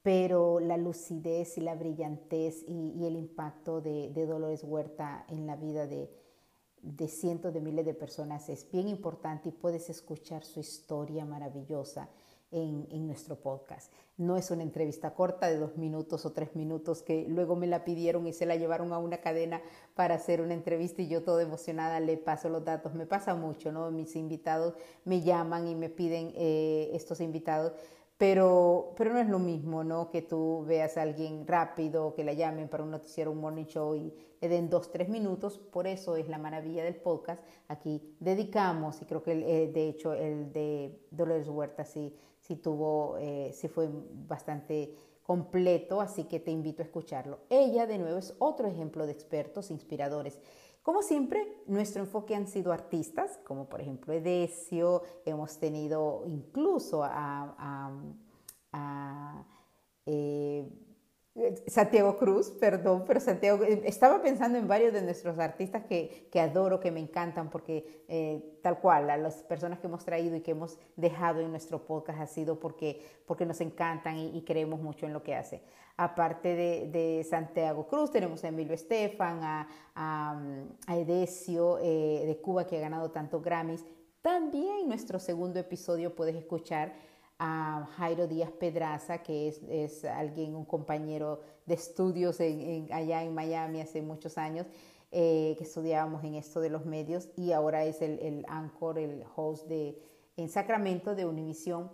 pero 0.04 0.60
la 0.60 0.78
lucidez 0.78 1.58
y 1.58 1.62
la 1.62 1.76
brillantez 1.76 2.64
y, 2.68 3.06
el 3.06 3.16
impacto 3.16 3.82
de, 3.82 4.12
Dolores 4.26 4.64
Huerta 4.64 5.26
en 5.30 5.48
la 5.48 5.56
vida 5.56 5.88
de 5.88 7.08
cientos 7.08 7.54
de 7.54 7.62
miles 7.62 7.86
de 7.86 7.94
personas 7.94 8.50
es 8.50 8.70
bien 8.72 8.88
importante 8.88 9.50
y 9.50 9.52
puedes 9.52 9.90
escuchar 9.90 10.46
su 10.46 10.60
historia 10.60 11.26
maravillosa 11.26 12.10
en, 12.52 13.08
nuestro 13.08 13.36
podcast. 13.36 13.92
No 14.18 14.38
es 14.38 14.52
una 14.52 14.64
entrevista 14.64 15.14
corta 15.14 15.48
de 15.48 15.58
dos 15.58 15.78
minutos 15.78 16.26
o 16.26 16.32
tres 16.32 16.56
minutos 16.56 17.02
que 17.02 17.26
luego 17.28 17.56
me 17.56 17.68
la 17.68 17.84
pidieron 17.84 18.28
y 18.28 18.34
se 18.34 18.46
la 18.46 18.56
llevaron 18.56 18.94
a 18.94 18.98
una 18.98 19.18
cadena 19.18 19.62
para 19.96 20.16
hacer 20.16 20.42
una 20.42 20.54
entrevista 20.54 21.02
y 21.02 21.08
yo 21.08 21.24
toda 21.24 21.42
emocionada 21.42 22.00
le 22.00 22.18
paso 22.18 22.50
los 22.50 22.66
datos. 22.66 22.94
Me 22.94 23.06
pasa 23.06 23.36
mucho, 23.36 23.72
¿no? 23.72 23.92
Mis 23.92 24.16
invitados 24.16 24.74
me 25.06 25.22
llaman 25.22 25.68
y 25.68 25.76
me 25.76 25.90
piden 25.90 26.34
eh, 26.36 26.90
estos 26.94 27.22
invitados. 27.22 27.74
Pero, 28.18 28.96
pero 28.98 29.14
no 29.14 29.20
es 29.20 29.30
lo 29.30 29.40
mismo, 29.40 29.86
¿no? 29.86 30.12
Que 30.12 30.22
tú 30.22 30.66
veas 30.68 30.98
a 30.98 31.04
alguien 31.04 31.48
rápido, 31.48 32.14
que 32.16 32.26
la 32.26 32.34
llamen 32.34 32.68
para 32.68 32.84
un 32.84 32.92
noticiero, 32.92 33.32
un 33.32 33.40
morning 33.40 33.64
show 33.64 33.96
y 33.96 34.14
le 34.42 34.50
den 34.50 34.70
dos, 34.70 34.92
tres 34.92 35.08
minutos. 35.08 35.58
Por 35.58 35.88
eso 35.88 36.18
es 36.18 36.28
la 36.28 36.38
maravilla 36.38 36.84
del 36.84 36.96
podcast. 36.96 37.42
Aquí 37.70 38.14
dedicamos, 38.20 39.02
y 39.02 39.06
creo 39.06 39.24
que 39.24 39.32
eh, 39.32 39.72
de 39.72 39.88
hecho 39.88 40.14
el 40.14 40.52
de 40.52 41.00
Dolores 41.12 41.48
Huerta 41.48 41.86
sí 41.86 42.14
si 42.50 42.56
tuvo, 42.56 43.16
eh, 43.20 43.54
fue 43.72 43.88
bastante 44.28 44.96
completo, 45.22 46.02
así 46.02 46.24
que 46.24 46.40
te 46.40 46.50
invito 46.50 46.82
a 46.82 46.86
escucharlo. 46.86 47.42
Ella, 47.48 47.86
de 47.86 48.00
nuevo, 48.00 48.18
es 48.18 48.34
otro 48.40 48.68
ejemplo 48.68 49.06
de 49.06 49.12
expertos 49.12 49.70
inspiradores. 49.70 50.40
Como 50.82 51.04
siempre, 51.04 51.62
nuestro 51.68 52.02
enfoque 52.02 52.34
han 52.34 52.48
sido 52.48 52.72
artistas, 52.72 53.40
como 53.46 53.70
por 53.70 53.82
ejemplo 53.82 54.14
Edesio, 54.14 55.04
hemos 55.26 55.60
tenido 55.60 56.24
incluso 56.26 57.04
a, 57.04 57.92
eh, 58.74 60.49
Santiago 61.68 62.18
Cruz, 62.18 62.50
perdón, 62.50 63.04
pero 63.08 63.20
Santiago, 63.20 63.64
eh, 63.64 63.82
estaba 63.86 64.22
pensando 64.22 64.58
en 64.58 64.68
varios 64.68 64.94
de 64.94 65.02
nuestros 65.02 65.40
artistas 65.40 65.84
que, 65.86 66.28
que 66.32 66.40
adoro, 66.40 66.80
que 66.80 66.92
me 66.92 67.00
encantan, 67.00 67.50
porque 67.50 68.04
eh, 68.08 68.60
tal 68.62 68.80
cual, 68.80 69.10
a 69.10 69.18
las 69.18 69.44
personas 69.44 69.80
que 69.80 69.88
hemos 69.88 70.04
traído 70.06 70.36
y 70.36 70.42
que 70.42 70.52
hemos 70.52 70.78
dejado 70.96 71.42
en 71.42 71.52
nuestro 71.52 71.86
podcast 71.86 72.20
ha 72.20 72.28
sido 72.28 72.60
porque, 72.60 73.02
porque 73.26 73.46
nos 73.46 73.62
encantan 73.62 74.18
y, 74.18 74.44
creemos 74.44 74.82
mucho 74.82 75.06
en 75.06 75.14
lo 75.14 75.24
que 75.24 75.36
hace. 75.36 75.62
Aparte 75.98 76.56
de, 76.56 76.90
de 76.90 77.24
Santiago 77.24 77.88
Cruz, 77.88 78.12
tenemos 78.12 78.44
a 78.44 78.48
Emilio 78.48 78.74
Estefan, 78.74 79.44
a, 79.44 79.68
a, 79.96 80.96
Edesio 80.96 81.78
eh, 81.80 82.24
de 82.26 82.38
Cuba, 82.42 82.66
que 82.66 82.78
ha 82.78 82.82
ganado 82.82 83.12
tantos 83.12 83.44
Grammys. 83.44 83.86
También 84.22 84.88
nuestro 84.88 85.20
segundo 85.20 85.60
episodio 85.60 86.16
puedes 86.16 86.36
escuchar 86.36 86.94
a 87.40 87.88
Jairo 87.98 88.28
Díaz 88.28 88.52
Pedraza, 88.52 89.24
que 89.24 89.48
es, 89.48 90.06
alguien, 90.06 90.56
un 90.56 90.66
compañero 90.66 91.42
de 91.66 91.76
estudios 91.76 92.40
allá 92.40 93.24
en 93.24 93.34
Miami 93.34 93.82
hace 93.82 94.02
muchos 94.02 94.38
años, 94.38 94.68
eh, 95.12 95.56
que 95.58 95.64
estudiábamos 95.64 96.24
en 96.24 96.36
esto 96.36 96.60
de 96.60 96.70
los 96.70 96.86
medios 96.86 97.30
y 97.36 97.54
ahora 97.54 97.86
es 97.86 98.02
el, 98.02 98.20
el 98.20 98.46
anchor, 98.48 99.00
el 99.00 99.24
host 99.36 99.68
de, 99.68 99.98
en 100.38 100.50
Sacramento 100.50 101.16
de 101.16 101.26
Univisión 101.26 101.90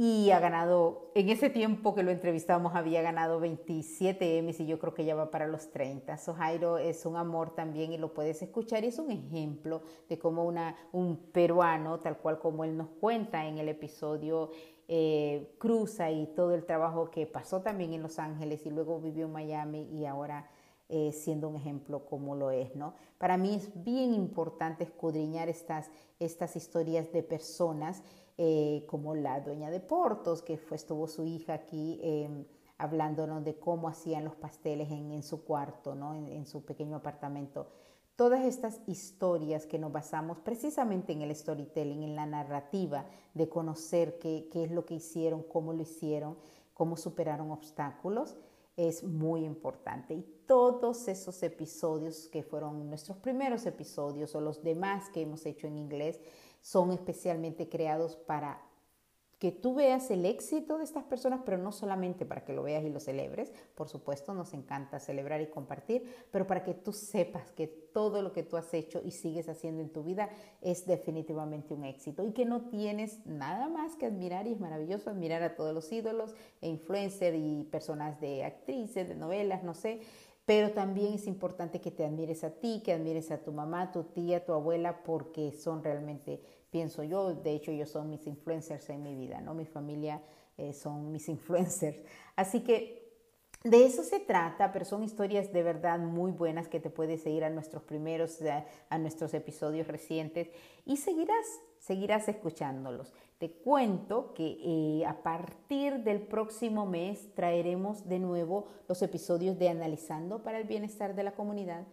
y 0.00 0.30
ha 0.30 0.38
ganado, 0.38 1.10
en 1.16 1.28
ese 1.28 1.50
tiempo 1.50 1.92
que 1.92 2.04
lo 2.04 2.12
entrevistamos 2.12 2.76
había 2.76 3.02
ganado 3.02 3.40
27 3.40 4.38
Emmys 4.38 4.60
y 4.60 4.66
yo 4.66 4.78
creo 4.78 4.94
que 4.94 5.04
ya 5.04 5.16
va 5.16 5.32
para 5.32 5.48
los 5.48 5.72
30. 5.72 6.16
So 6.18 6.34
Jairo 6.34 6.78
es 6.78 7.04
un 7.04 7.16
amor 7.16 7.56
también 7.56 7.92
y 7.92 7.98
lo 7.98 8.14
puedes 8.14 8.40
escuchar 8.40 8.84
y 8.84 8.86
es 8.86 9.00
un 9.00 9.10
ejemplo 9.10 9.82
de 10.08 10.16
cómo 10.16 10.44
una, 10.44 10.76
un 10.92 11.16
peruano, 11.16 11.98
tal 11.98 12.18
cual 12.18 12.38
como 12.38 12.62
él 12.62 12.76
nos 12.76 12.90
cuenta 13.00 13.44
en 13.48 13.58
el 13.58 13.68
episodio, 13.68 14.52
eh, 14.86 15.56
cruza 15.58 16.12
y 16.12 16.28
todo 16.28 16.54
el 16.54 16.64
trabajo 16.64 17.10
que 17.10 17.26
pasó 17.26 17.60
también 17.62 17.92
en 17.92 18.02
Los 18.02 18.20
Ángeles 18.20 18.64
y 18.66 18.70
luego 18.70 19.00
vivió 19.00 19.26
en 19.26 19.32
Miami 19.32 19.88
y 19.90 20.04
ahora 20.04 20.48
eh, 20.88 21.10
siendo 21.10 21.48
un 21.48 21.56
ejemplo 21.56 22.06
como 22.06 22.36
lo 22.36 22.52
es, 22.52 22.76
¿no? 22.76 22.94
Para 23.18 23.36
mí 23.36 23.56
es 23.56 23.72
bien 23.82 24.14
importante 24.14 24.84
escudriñar 24.84 25.48
estas, 25.48 25.90
estas 26.20 26.54
historias 26.54 27.12
de 27.12 27.24
personas 27.24 28.04
eh, 28.40 28.84
como 28.86 29.16
la 29.16 29.40
dueña 29.40 29.68
de 29.68 29.80
Portos, 29.80 30.42
que 30.42 30.60
estuvo 30.70 31.08
su 31.08 31.26
hija 31.26 31.54
aquí 31.54 31.98
em, 32.04 32.44
hablándonos 32.78 33.44
de 33.44 33.58
cómo 33.58 33.88
hacían 33.88 34.24
los 34.24 34.36
pasteles 34.36 34.92
en, 34.92 35.24
su 35.24 35.42
cuarto, 35.42 35.96
¿no? 35.96 36.14
en, 36.14 36.46
su 36.46 36.64
pequeño 36.64 36.98
apartamento. 36.98 37.66
Todas 38.14 38.44
estas 38.44 38.80
historias 38.86 39.66
que 39.66 39.80
nos 39.80 39.90
basamos 39.90 40.38
precisamente 40.38 41.12
en 41.12 41.22
el 41.22 41.34
storytelling, 41.34 42.04
en 42.04 42.14
la 42.14 42.26
narrativa 42.26 43.06
de 43.34 43.48
conocer 43.48 44.20
qué, 44.20 44.48
qué 44.52 44.62
es 44.62 44.70
lo 44.70 44.84
que 44.86 44.94
hicieron, 44.94 45.42
cómo 45.42 45.72
lo 45.72 45.82
hicieron, 45.82 46.36
cómo 46.74 46.96
superaron 46.96 47.50
obstáculos, 47.50 48.36
es 48.76 49.02
muy 49.02 49.44
importante. 49.44 50.14
Y 50.14 50.22
todos 50.46 51.08
esos 51.08 51.42
episodios 51.42 52.28
que 52.28 52.44
fueron 52.44 52.88
nuestros 52.88 53.18
primeros 53.18 53.66
episodios 53.66 54.36
o 54.36 54.40
los 54.40 54.62
demás 54.62 55.10
que 55.10 55.22
hemos 55.22 55.44
hecho 55.44 55.66
en 55.66 55.76
inglés 55.76 56.20
son 56.60 56.92
especialmente 56.92 57.68
creados 57.68 58.16
para 58.16 58.68
que 59.38 59.52
tú 59.52 59.74
veas 59.74 60.10
el 60.10 60.24
éxito 60.24 60.78
de 60.78 60.84
estas 60.84 61.04
personas, 61.04 61.40
pero 61.44 61.58
no 61.58 61.70
solamente 61.70 62.26
para 62.26 62.44
que 62.44 62.52
lo 62.52 62.64
veas 62.64 62.84
y 62.84 62.90
lo 62.90 62.98
celebres, 62.98 63.52
por 63.76 63.88
supuesto 63.88 64.34
nos 64.34 64.52
encanta 64.52 64.98
celebrar 64.98 65.40
y 65.40 65.46
compartir, 65.46 66.04
pero 66.32 66.46
para 66.46 66.64
que 66.64 66.74
tú 66.74 66.92
sepas 66.92 67.52
que 67.52 67.68
todo 67.68 68.20
lo 68.20 68.32
que 68.32 68.42
tú 68.42 68.56
has 68.56 68.74
hecho 68.74 69.00
y 69.04 69.12
sigues 69.12 69.48
haciendo 69.48 69.80
en 69.80 69.90
tu 69.90 70.02
vida 70.02 70.28
es 70.60 70.86
definitivamente 70.86 71.72
un 71.72 71.84
éxito 71.84 72.24
y 72.24 72.32
que 72.32 72.46
no 72.46 72.62
tienes 72.62 73.24
nada 73.26 73.68
más 73.68 73.94
que 73.94 74.06
admirar 74.06 74.48
y 74.48 74.52
es 74.54 74.60
maravilloso 74.60 75.10
admirar 75.10 75.42
a 75.44 75.54
todos 75.54 75.72
los 75.72 75.90
ídolos 75.92 76.34
e 76.60 76.68
influencers 76.68 77.36
y 77.38 77.62
personas 77.70 78.20
de 78.20 78.44
actrices, 78.44 79.08
de 79.08 79.14
novelas, 79.14 79.62
no 79.62 79.74
sé, 79.74 80.00
pero 80.48 80.70
también 80.70 81.12
es 81.12 81.26
importante 81.26 81.78
que 81.78 81.90
te 81.90 82.06
admires 82.06 82.42
a 82.42 82.48
ti, 82.48 82.80
que 82.82 82.94
admires 82.94 83.30
a 83.30 83.36
tu 83.36 83.52
mamá, 83.52 83.92
tu 83.92 84.04
tía, 84.04 84.46
tu 84.46 84.54
abuela, 84.54 85.02
porque 85.02 85.52
son 85.52 85.84
realmente 85.84 86.40
pienso 86.70 87.02
yo, 87.02 87.34
de 87.34 87.52
hecho 87.52 87.70
ellos 87.70 87.90
son 87.90 88.08
mis 88.08 88.26
influencers 88.26 88.88
en 88.88 89.02
mi 89.02 89.14
vida, 89.14 89.42
¿no? 89.42 89.52
Mi 89.52 89.66
familia 89.66 90.22
eh, 90.56 90.72
son 90.72 91.12
mis 91.12 91.28
influencers. 91.36 91.98
Así 92.34 92.60
que 92.60 93.12
de 93.62 93.84
eso 93.84 94.02
se 94.02 94.20
trata, 94.20 94.72
pero 94.72 94.86
son 94.86 95.02
historias 95.02 95.52
de 95.52 95.62
verdad 95.62 95.98
muy 95.98 96.32
buenas 96.32 96.66
que 96.66 96.80
te 96.80 96.88
puedes 96.88 97.20
seguir 97.20 97.44
a 97.44 97.50
nuestros 97.50 97.82
primeros, 97.82 98.38
a, 98.88 98.96
nuestros 98.96 99.34
episodios 99.34 99.86
recientes 99.86 100.48
y 100.86 100.96
seguirás, 100.96 101.44
seguirás 101.78 102.28
escuchándolos. 102.28 103.12
Te 103.38 103.52
cuento 103.52 104.34
que 104.34 104.58
eh, 104.62 105.06
a 105.06 105.22
partir 105.22 106.02
del 106.04 106.22
próximo 106.22 106.86
mes 106.86 107.34
traeremos 107.34 108.08
de 108.08 108.18
nuevo 108.18 108.66
los 108.88 109.00
episodios 109.02 109.58
de 109.58 109.68
Analizando 109.68 110.42
para 110.42 110.58
el 110.58 110.66
Bienestar 110.66 111.14
de 111.14 111.22
la 111.22 111.32
Comunidad, 111.32 111.86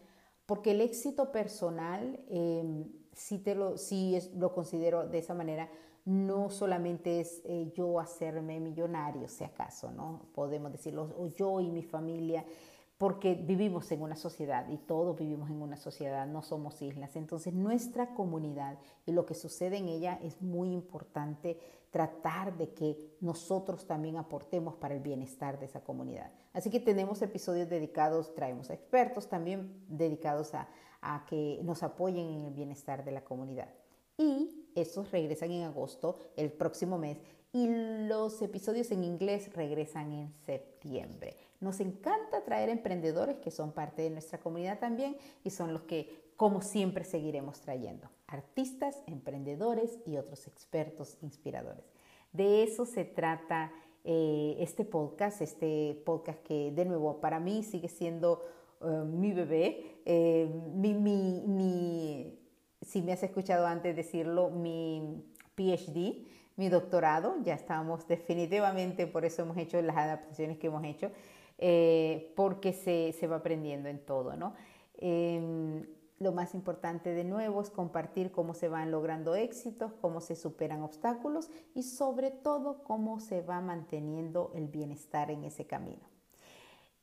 porque 0.46 0.72
el 0.72 0.82
éxito 0.82 1.32
personal... 1.32 2.20
Em, 2.30 2.86
si, 3.16 3.40
te 3.40 3.56
lo, 3.56 3.78
si 3.78 4.18
lo 4.36 4.54
considero 4.54 5.08
de 5.08 5.20
esa 5.20 5.34
manera, 5.34 5.70
no 6.04 6.50
solamente 6.50 7.22
es 7.22 7.42
eh, 7.46 7.72
yo 7.74 8.00
hacerme 8.00 8.60
millonario, 8.60 9.28
si 9.28 9.44
acaso, 9.44 9.92
¿no? 9.92 10.28
Podemos 10.36 10.72
decirlo, 10.72 11.16
o 11.18 11.28
yo 11.28 11.60
y 11.62 11.72
mi 11.72 11.82
familia, 11.82 12.46
porque 12.98 13.36
vivimos 13.36 13.92
en 13.92 14.02
una 14.02 14.16
sociedad 14.16 14.70
y 14.70 14.78
todos 14.78 15.18
vivimos 15.18 15.50
en 15.50 15.62
una 15.62 15.76
sociedad, 15.76 16.26
no 16.28 16.42
somos 16.42 16.82
islas. 16.82 17.16
Entonces 17.16 17.54
nuestra 17.54 18.14
comunidad 18.14 18.78
y 19.06 19.12
lo 19.12 19.26
que 19.26 19.34
sucede 19.34 19.78
en 19.78 19.90
ella 19.90 20.18
es 20.24 20.42
muy 20.42 20.72
importante 20.72 21.60
tratar 21.92 22.58
de 22.58 22.74
que 22.74 23.18
nosotros 23.22 23.86
también 23.86 24.18
aportemos 24.18 24.76
para 24.76 24.96
el 24.96 25.02
bienestar 25.02 25.60
de 25.60 25.66
esa 25.66 25.84
comunidad. 25.84 26.32
Así 26.54 26.70
que 26.70 26.80
tenemos 26.80 27.22
episodios 27.22 27.70
dedicados, 27.70 28.34
traemos 28.34 28.70
expertos 28.70 29.28
también 29.28 29.84
dedicados 29.88 30.54
a, 30.54 30.70
a 31.02 31.26
que 31.26 31.60
nos 31.64 31.84
apoyen 31.84 32.30
en 32.30 32.46
el 32.46 32.54
bienestar 32.54 33.04
de 33.04 33.12
la 33.12 33.24
comunidad. 33.24 33.74
Y 34.18 34.70
esos 34.76 35.12
regresan 35.12 35.52
en 35.52 35.64
agosto, 35.64 36.18
el 36.38 36.52
próximo 36.52 36.98
mes, 36.98 37.18
y 37.52 37.68
los 38.08 38.42
episodios 38.42 38.92
en 38.92 39.04
inglés 39.04 39.54
regresan 39.54 40.12
en 40.12 40.34
septiembre. 40.46 41.38
Nos 41.60 41.80
encanta 41.80 42.44
traer 42.44 42.70
emprendedores 42.70 43.38
que 43.38 43.52
son 43.52 43.72
parte 43.72 44.02
de 44.02 44.10
nuestra 44.10 44.40
comunidad 44.40 44.80
también 44.80 45.18
y 45.44 45.50
son 45.50 45.74
los 45.74 45.84
que, 45.84 46.32
como 46.36 46.62
siempre, 46.62 47.04
seguiremos 47.04 47.62
trayendo. 47.62 48.10
Artistas, 48.28 49.02
emprendedores 49.08 50.00
y 50.06 50.18
otros 50.18 50.48
expertos 50.48 51.18
inspiradores. 51.22 51.86
De 52.34 52.64
eso 52.64 52.86
se 52.86 53.06
trata 53.06 53.72
eh, 54.04 54.58
este 54.60 54.86
podcast, 54.86 55.42
este 55.42 56.02
podcast 56.06 56.44
que 56.44 56.72
de 56.72 56.86
nuevo 56.86 57.22
para 57.22 57.40
mí 57.40 57.64
sigue 57.64 57.88
siendo 57.88 58.44
eh, 58.82 59.04
mi 59.06 59.32
bebé, 59.32 60.00
eh, 60.06 60.48
mi, 60.76 62.38
si 62.82 63.02
me 63.02 63.14
has 63.14 63.24
escuchado 63.24 63.66
antes 63.66 63.96
decirlo, 63.96 64.52
mi 64.52 65.24
PhD, 65.56 66.24
mi 66.56 66.70
doctorado, 66.70 67.36
ya 67.42 67.56
estamos 67.56 68.08
definitivamente, 68.08 69.08
por 69.08 69.26
eso 69.26 69.42
hemos 69.42 69.58
hecho 69.58 69.82
las 69.82 69.98
adaptaciones 69.98 70.58
que 70.58 70.68
hemos 70.68 70.84
hecho, 70.84 71.10
eh, 71.58 72.34
porque 72.36 72.74
se, 72.74 73.14
se, 73.14 73.28
va 73.28 73.38
aprendiendo 73.38 73.90
en 73.90 74.00
todo, 74.00 74.36
¿no? 74.36 74.54
Em, 74.98 75.86
lo 76.20 76.32
más 76.32 76.54
importante 76.54 77.14
de 77.14 77.24
nuevo 77.24 77.62
es 77.62 77.70
compartir 77.70 78.32
cómo 78.32 78.54
se 78.54 78.70
van 78.70 78.92
logrando 78.92 79.36
éxitos, 79.36 79.94
cómo 79.94 80.22
se 80.22 80.36
superan 80.36 80.82
obstáculos 80.82 81.50
y 81.74 81.84
sobre 81.84 82.32
todo 82.32 82.84
cómo 82.84 83.20
se 83.20 83.42
va 83.42 83.60
manteniendo 83.60 84.52
el 84.56 84.68
bienestar 84.68 85.30
en 85.30 85.44
ese 85.44 85.66
camino. 85.66 86.15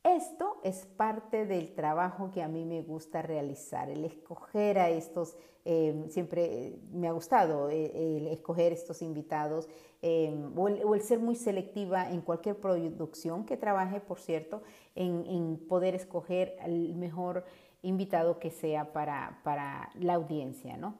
Esto 0.05 0.61
es 0.65 0.85
parte 0.85 1.47
del 1.47 1.75
trabajo 1.75 2.33
que 2.33 2.43
a 2.43 2.49
mí 2.49 2.65
me 2.65 2.83
gusta 2.83 3.23
realizar, 3.23 3.89
el 3.89 4.05
escoger 4.05 4.81
a 4.81 4.91
estos, 4.91 5.37
em, 5.65 6.09
siempre 6.09 6.45
eh, 6.45 6.79
me 6.93 7.07
ha 7.07 7.13
gustado 7.13 7.71
eh, 7.71 8.17
el, 8.17 8.27
escoger 8.27 8.73
estos 8.73 9.01
invitados 9.01 9.69
em, 10.01 10.59
o, 10.59 10.67
el, 10.69 11.01
ser 11.03 11.21
muy 11.21 11.37
selectiva 11.37 12.11
en 12.11 12.21
cualquier 12.21 12.57
producción 12.57 13.47
que 13.47 13.57
trabaje, 13.57 14.01
por 14.01 14.19
cierto, 14.19 14.63
en, 14.97 15.57
poder 15.69 15.95
escoger 15.95 16.57
el 16.65 16.97
mejor 16.97 17.45
invitado 17.83 18.41
que 18.41 18.51
sea 18.51 18.93
para, 18.93 19.41
para 19.45 19.91
la 20.01 20.15
audiencia, 20.15 20.77
¿no? 20.77 20.97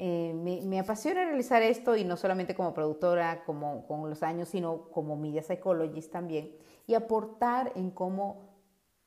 Eh, 0.00 0.32
me, 0.32 0.78
apasiona 0.78 1.24
realizar 1.24 1.60
esto 1.60 1.96
y 1.96 2.04
no 2.04 2.16
solamente 2.16 2.54
como 2.54 2.72
productora, 2.72 3.42
como 3.44 3.84
con 3.88 4.08
los 4.08 4.22
años, 4.22 4.48
sino 4.48 4.90
como 4.92 5.16
media 5.16 5.42
psychologist 5.42 6.12
también 6.12 6.54
y 6.86 6.94
aportar 6.94 7.72
en 7.74 7.90
cómo 7.90 8.48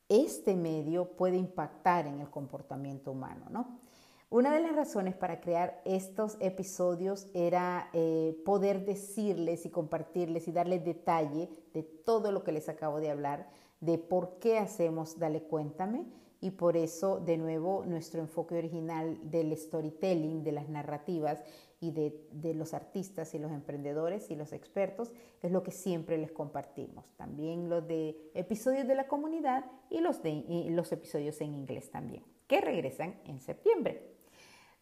este 0.10 0.54
medio 0.54 1.16
puede 1.16 1.38
impactar 1.38 2.08
en 2.08 2.20
el 2.20 2.30
comportamiento 2.30 3.14
humano, 3.14 3.46
¿no? 3.50 3.80
Una 4.30 4.54
de 4.54 4.62
las 4.62 4.76
razones 4.76 5.16
para 5.16 5.40
crear 5.40 5.82
estos 5.86 6.38
episodios 6.42 7.28
era 7.34 7.90
eh, 7.94 8.38
poder 8.46 8.86
decirles 8.86 9.66
y 9.66 9.70
compartirles 9.70 10.48
y 10.50 10.52
darles 10.52 10.84
detalle 10.84 11.50
de 11.74 11.84
todo 11.84 12.34
lo 12.34 12.44
que 12.44 12.52
les 12.52 12.68
acabo 12.68 13.00
de 13.00 13.12
hablar, 13.12 13.50
de 13.80 13.98
por 13.98 14.40
qué 14.40 14.58
hacemos 14.58 15.20
Dale 15.20 15.44
Cuéntame 15.44 16.06
y 16.42 16.52
por 16.52 16.76
eso, 16.76 17.20
de 17.20 17.38
nuevo, 17.38 17.86
nuestro 17.86 18.20
enfoque 18.20 18.56
original 18.56 19.18
del 19.30 19.56
storytelling, 19.56 20.44
de 20.44 20.52
las 20.52 20.68
narrativas, 20.68 21.44
y 21.82 21.90
de, 21.92 22.54
los 22.54 22.76
artistas 22.76 23.34
y 23.34 23.40
los 23.40 23.52
emprendedores 23.52 24.30
y 24.30 24.36
los 24.36 24.54
expertos 24.54 25.12
es 25.42 25.52
lo 25.52 25.64
que 25.64 25.72
siempre 25.72 26.20
les 26.20 26.32
compartimos. 26.32 27.12
También 27.18 27.70
los 27.70 27.88
de 27.88 28.16
episodios 28.36 28.88
de 28.88 28.94
la 28.94 29.08
comunidad 29.08 29.66
y 29.90 30.00
los, 30.00 30.22
de, 30.22 30.68
los 30.70 30.92
episodios 30.92 31.42
en 31.42 31.56
inglés 31.56 31.90
también, 31.90 32.24
que 32.46 32.62
regresan 32.62 33.20
en 33.26 33.40
septiembre. 33.40 34.12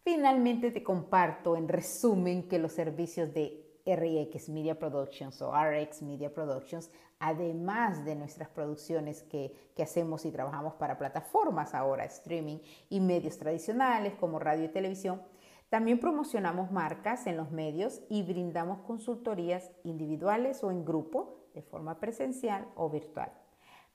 Finalmente 0.04 0.70
te 0.70 0.82
comparto 0.82 1.56
en 1.56 1.68
resumen 1.68 2.46
que 2.48 2.58
los 2.58 2.72
servicios 2.72 3.32
de 3.32 3.59
RX 3.96 4.48
Media 4.48 4.78
Productions 4.78 5.40
o 5.42 5.52
RX 5.52 6.02
Media 6.02 6.32
Productions, 6.32 6.90
además 7.18 8.04
de 8.04 8.14
nuestras 8.14 8.48
producciones 8.48 9.22
que, 9.22 9.54
que, 9.74 9.82
hacemos 9.82 10.24
y 10.24 10.30
trabajamos 10.30 10.74
para 10.74 10.98
plataformas 10.98 11.74
ahora, 11.74 12.04
streaming 12.04 12.58
y 12.88 13.00
medios 13.00 13.38
tradicionales 13.38 14.14
como 14.14 14.38
radio 14.38 14.64
y 14.64 14.68
televisión, 14.68 15.22
también 15.68 16.00
promocionamos 16.00 16.72
marcas 16.72 17.26
en 17.26 17.36
los 17.36 17.52
medios 17.52 18.02
y 18.08 18.22
brindamos 18.24 18.80
consultorías 18.80 19.70
individuales 19.84 20.64
o 20.64 20.70
en 20.70 20.84
grupo 20.84 21.46
de 21.54 21.62
forma 21.62 22.00
presencial 22.00 22.66
o 22.74 22.90
virtual. 22.90 23.32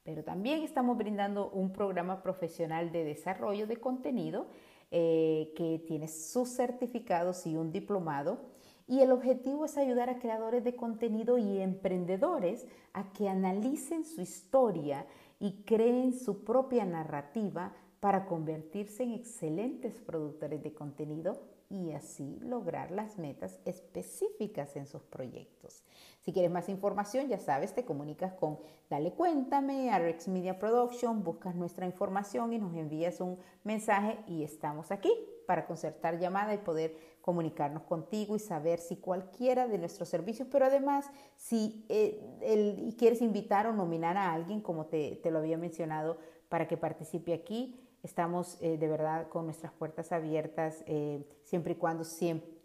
Pero 0.04 0.24
también 0.24 0.62
estamos 0.62 0.98
brindando 0.98 1.50
un 1.50 1.74
programa 1.74 2.22
profesional 2.22 2.92
de 2.92 3.04
desarrollo 3.04 3.68
de 3.68 3.78
contenido 3.78 4.48
eh, 4.92 5.52
que 5.58 5.84
tiene 5.88 6.08
sus 6.08 6.56
certificados 6.56 7.46
y 7.48 7.58
un 7.58 7.72
diplomado. 7.72 8.40
Y 8.88 9.02
el 9.02 9.12
objetivo 9.12 9.66
es 9.66 9.78
ayudar 9.78 10.10
a 10.10 10.20
creadores 10.20 10.64
de 10.64 10.76
contenido 10.76 11.38
y 11.38 11.60
emprendedores 11.60 12.68
a 12.94 13.12
que 13.12 13.28
analicen 13.28 14.06
su 14.06 14.22
historia 14.22 15.08
y 15.40 15.64
creen 15.64 16.14
su 16.14 16.44
propia 16.44 16.86
narrativa 16.86 17.74
para 18.00 18.28
convertirse 18.28 19.02
en 19.02 19.14
excelentes 19.14 19.96
productores 20.02 20.62
de 20.62 20.74
contenido 20.74 21.42
y 21.70 21.94
así 21.94 22.38
lograr 22.42 22.92
las 22.92 23.18
metas 23.18 23.60
específicas 23.66 24.76
en 24.76 24.86
sus 24.86 25.02
proyectos. 25.02 25.84
Si 26.22 26.32
quieres 26.32 26.52
más 26.52 26.70
información, 26.70 27.28
ya 27.28 27.40
sabes, 27.40 27.74
te 27.74 27.86
comunicas 27.86 28.34
con 28.34 28.60
Dale 28.90 29.14
Cuéntame, 29.14 29.90
RX 29.98 30.28
Media 30.28 30.60
Production, 30.60 31.24
buscas 31.24 31.56
nuestra 31.56 31.88
información 31.88 32.54
y 32.54 32.60
nos 32.60 32.76
envías 32.76 33.20
un 33.20 33.40
mensaje 33.64 34.20
y 34.28 34.44
estamos 34.44 34.92
aquí 34.92 35.12
para 35.46 35.66
concertar 35.66 36.20
llamada 36.20 36.54
y 36.54 36.60
poder 36.60 37.16
comunicarnos 37.22 37.84
contigo 37.84 38.36
y 38.36 38.40
saber 38.40 38.80
si 38.80 38.98
cualquiera 38.98 39.68
de 39.68 39.78
nuestros 39.78 40.10
servicios, 40.10 40.48
pero 40.52 40.66
además 40.66 41.10
si 41.36 41.86
eh, 41.90 42.94
quieres 42.98 43.22
invitar 43.22 43.68
o 43.68 43.74
nominar 43.74 44.18
a 44.18 44.34
alguien, 44.34 44.62
como 44.62 44.86
te, 44.86 45.20
te 45.24 45.32
lo 45.32 45.40
había 45.40 45.58
mencionado, 45.58 46.18
para 46.50 46.68
que 46.68 46.78
participe 46.78 47.34
aquí, 47.34 47.86
Estamos 48.06 48.58
eh, 48.62 48.78
de 48.78 48.88
verdad 48.88 49.30
con 49.30 49.46
nuestras 49.46 49.74
puertas 49.74 50.12
abiertas, 50.12 50.84
eh, 50.86 51.28
siempre 51.44 51.74
y 51.74 51.76
cuando 51.76 52.06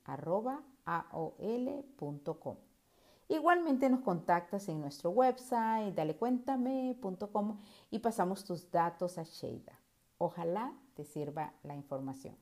arroba 0.04 0.64
aol.com. 0.86 2.58
Igualmente 3.28 3.90
nos 3.90 4.02
contactas 4.02 4.70
en 4.70 4.82
nuestro 4.82 5.10
website 5.10 5.96
dalecuéntame.com 5.96 7.58
y 7.90 8.00
pasamos 8.00 8.44
tus 8.44 8.70
datos 8.70 9.18
a 9.18 9.24
Sheida. 9.24 9.80
Ojalá 10.18 10.74
te 10.94 11.04
sirva 11.04 11.54
la 11.64 11.76
información. 11.76 12.36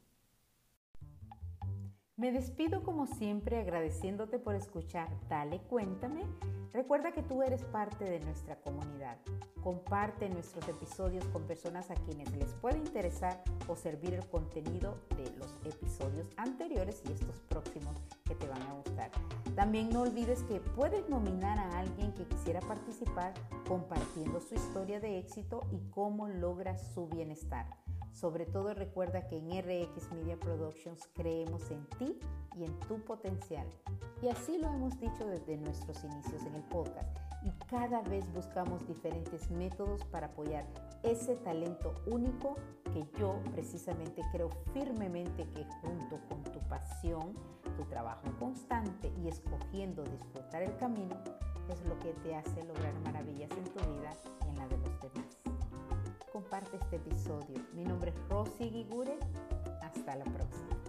Me 2.16 2.32
despido 2.32 2.84
como 2.84 3.08
siempre 3.08 3.60
agradeciéndote 3.60 4.38
por 4.38 4.54
escuchar 4.54 5.10
Dale 5.30 5.60
Cuéntame. 5.62 6.26
Recuerda 6.72 7.12
que 7.12 7.24
tú 7.24 7.42
eres 7.42 7.64
parte 7.66 8.06
de 8.06 8.20
nuestra 8.20 8.56
comunidad. 8.62 9.18
Comparte 9.64 10.30
nuestros 10.30 10.68
episodios 10.68 11.26
con 11.30 11.48
personas 11.48 11.90
a 11.90 11.96
quienes 11.96 12.32
les 12.36 12.54
puede 12.56 12.78
interesar 12.78 13.44
o 13.68 13.76
servir 13.76 14.14
el 14.14 14.28
contenido 14.28 14.96
de 15.18 15.32
los 15.38 15.56
episodios 15.66 16.28
anteriores 16.38 17.02
y 17.08 17.14
estos 17.14 17.40
próximos 17.50 17.98
que 18.26 18.36
te 18.36 18.48
van 18.48 18.62
a 18.62 18.74
gustar. 18.74 19.12
También 19.56 19.90
no 19.90 20.02
olvides 20.02 20.42
que 20.44 20.60
puedes 20.60 21.08
nominar 21.10 21.60
a 21.60 21.80
alguien 21.80 22.12
que 22.14 22.26
quisiera 22.26 22.60
participar 22.62 23.34
compartiendo 23.68 24.40
su 24.40 24.56
historia 24.56 25.00
de 25.00 25.20
éxito 25.20 25.62
y 25.72 25.80
cómo 25.92 26.28
logra 26.28 26.76
su 26.78 27.08
bienestar. 27.08 27.68
Sobre 28.12 28.46
todo 28.46 28.74
recuerda 28.74 29.28
que 29.28 29.38
en 29.38 29.50
RX 29.50 30.12
Media 30.12 30.40
Productions 30.40 31.08
creemos 31.14 31.70
en 31.72 31.86
ti 31.98 32.20
y 32.56 32.64
en 32.64 32.80
tu 32.82 33.00
potencial. 33.00 33.68
Y 34.22 34.30
así 34.30 34.58
lo 34.58 34.70
hemos 34.70 35.00
dicho 35.00 35.26
desde 35.26 35.58
nuestros 35.58 36.04
inicios 36.04 36.44
en 36.46 36.56
el 36.56 36.64
podcast. 36.64 37.16
Y 37.44 37.52
cada 37.68 38.02
vez 38.02 38.32
buscamos 38.34 38.88
diferentes 38.88 39.50
métodos 39.52 40.04
para 40.06 40.28
apoyar 40.28 40.66
ese 41.04 41.36
talento 41.36 41.94
único 42.08 42.56
que 42.94 43.06
yo 43.20 43.40
precisamente 43.52 44.22
creo 44.32 44.50
firmemente 44.74 45.46
que 45.50 45.66
junto 45.82 46.20
con 46.30 46.44
tu 46.44 46.60
pasión, 46.68 47.34
tu 47.78 47.84
trabajo 47.86 48.32
constante 48.40 49.12
y 49.22 49.28
escogiendo 49.28 50.04
disfrutar 50.04 50.64
el 50.64 50.76
camino, 50.78 51.16
es 51.70 51.84
lo 51.86 51.98
que 52.00 52.14
te 52.24 52.36
hace 52.36 52.64
lograr 52.64 52.94
maravillas 53.02 53.52
en 53.52 53.64
tu 53.64 53.80
vida 53.92 54.14
y 54.46 54.50
en 54.50 54.58
la 54.58 54.68
de 54.68 54.78
los 54.78 55.02
demás 55.02 55.38
comparte 56.34 56.78
este 56.78 56.96
episodio. 56.96 57.64
Mi 57.74 57.84
nombre 57.84 58.10
es 58.10 58.30
Rosy 58.30 58.70
Gigure. 58.70 59.18
Hasta 59.82 60.16
la 60.16 60.26
próxima. 60.26 60.83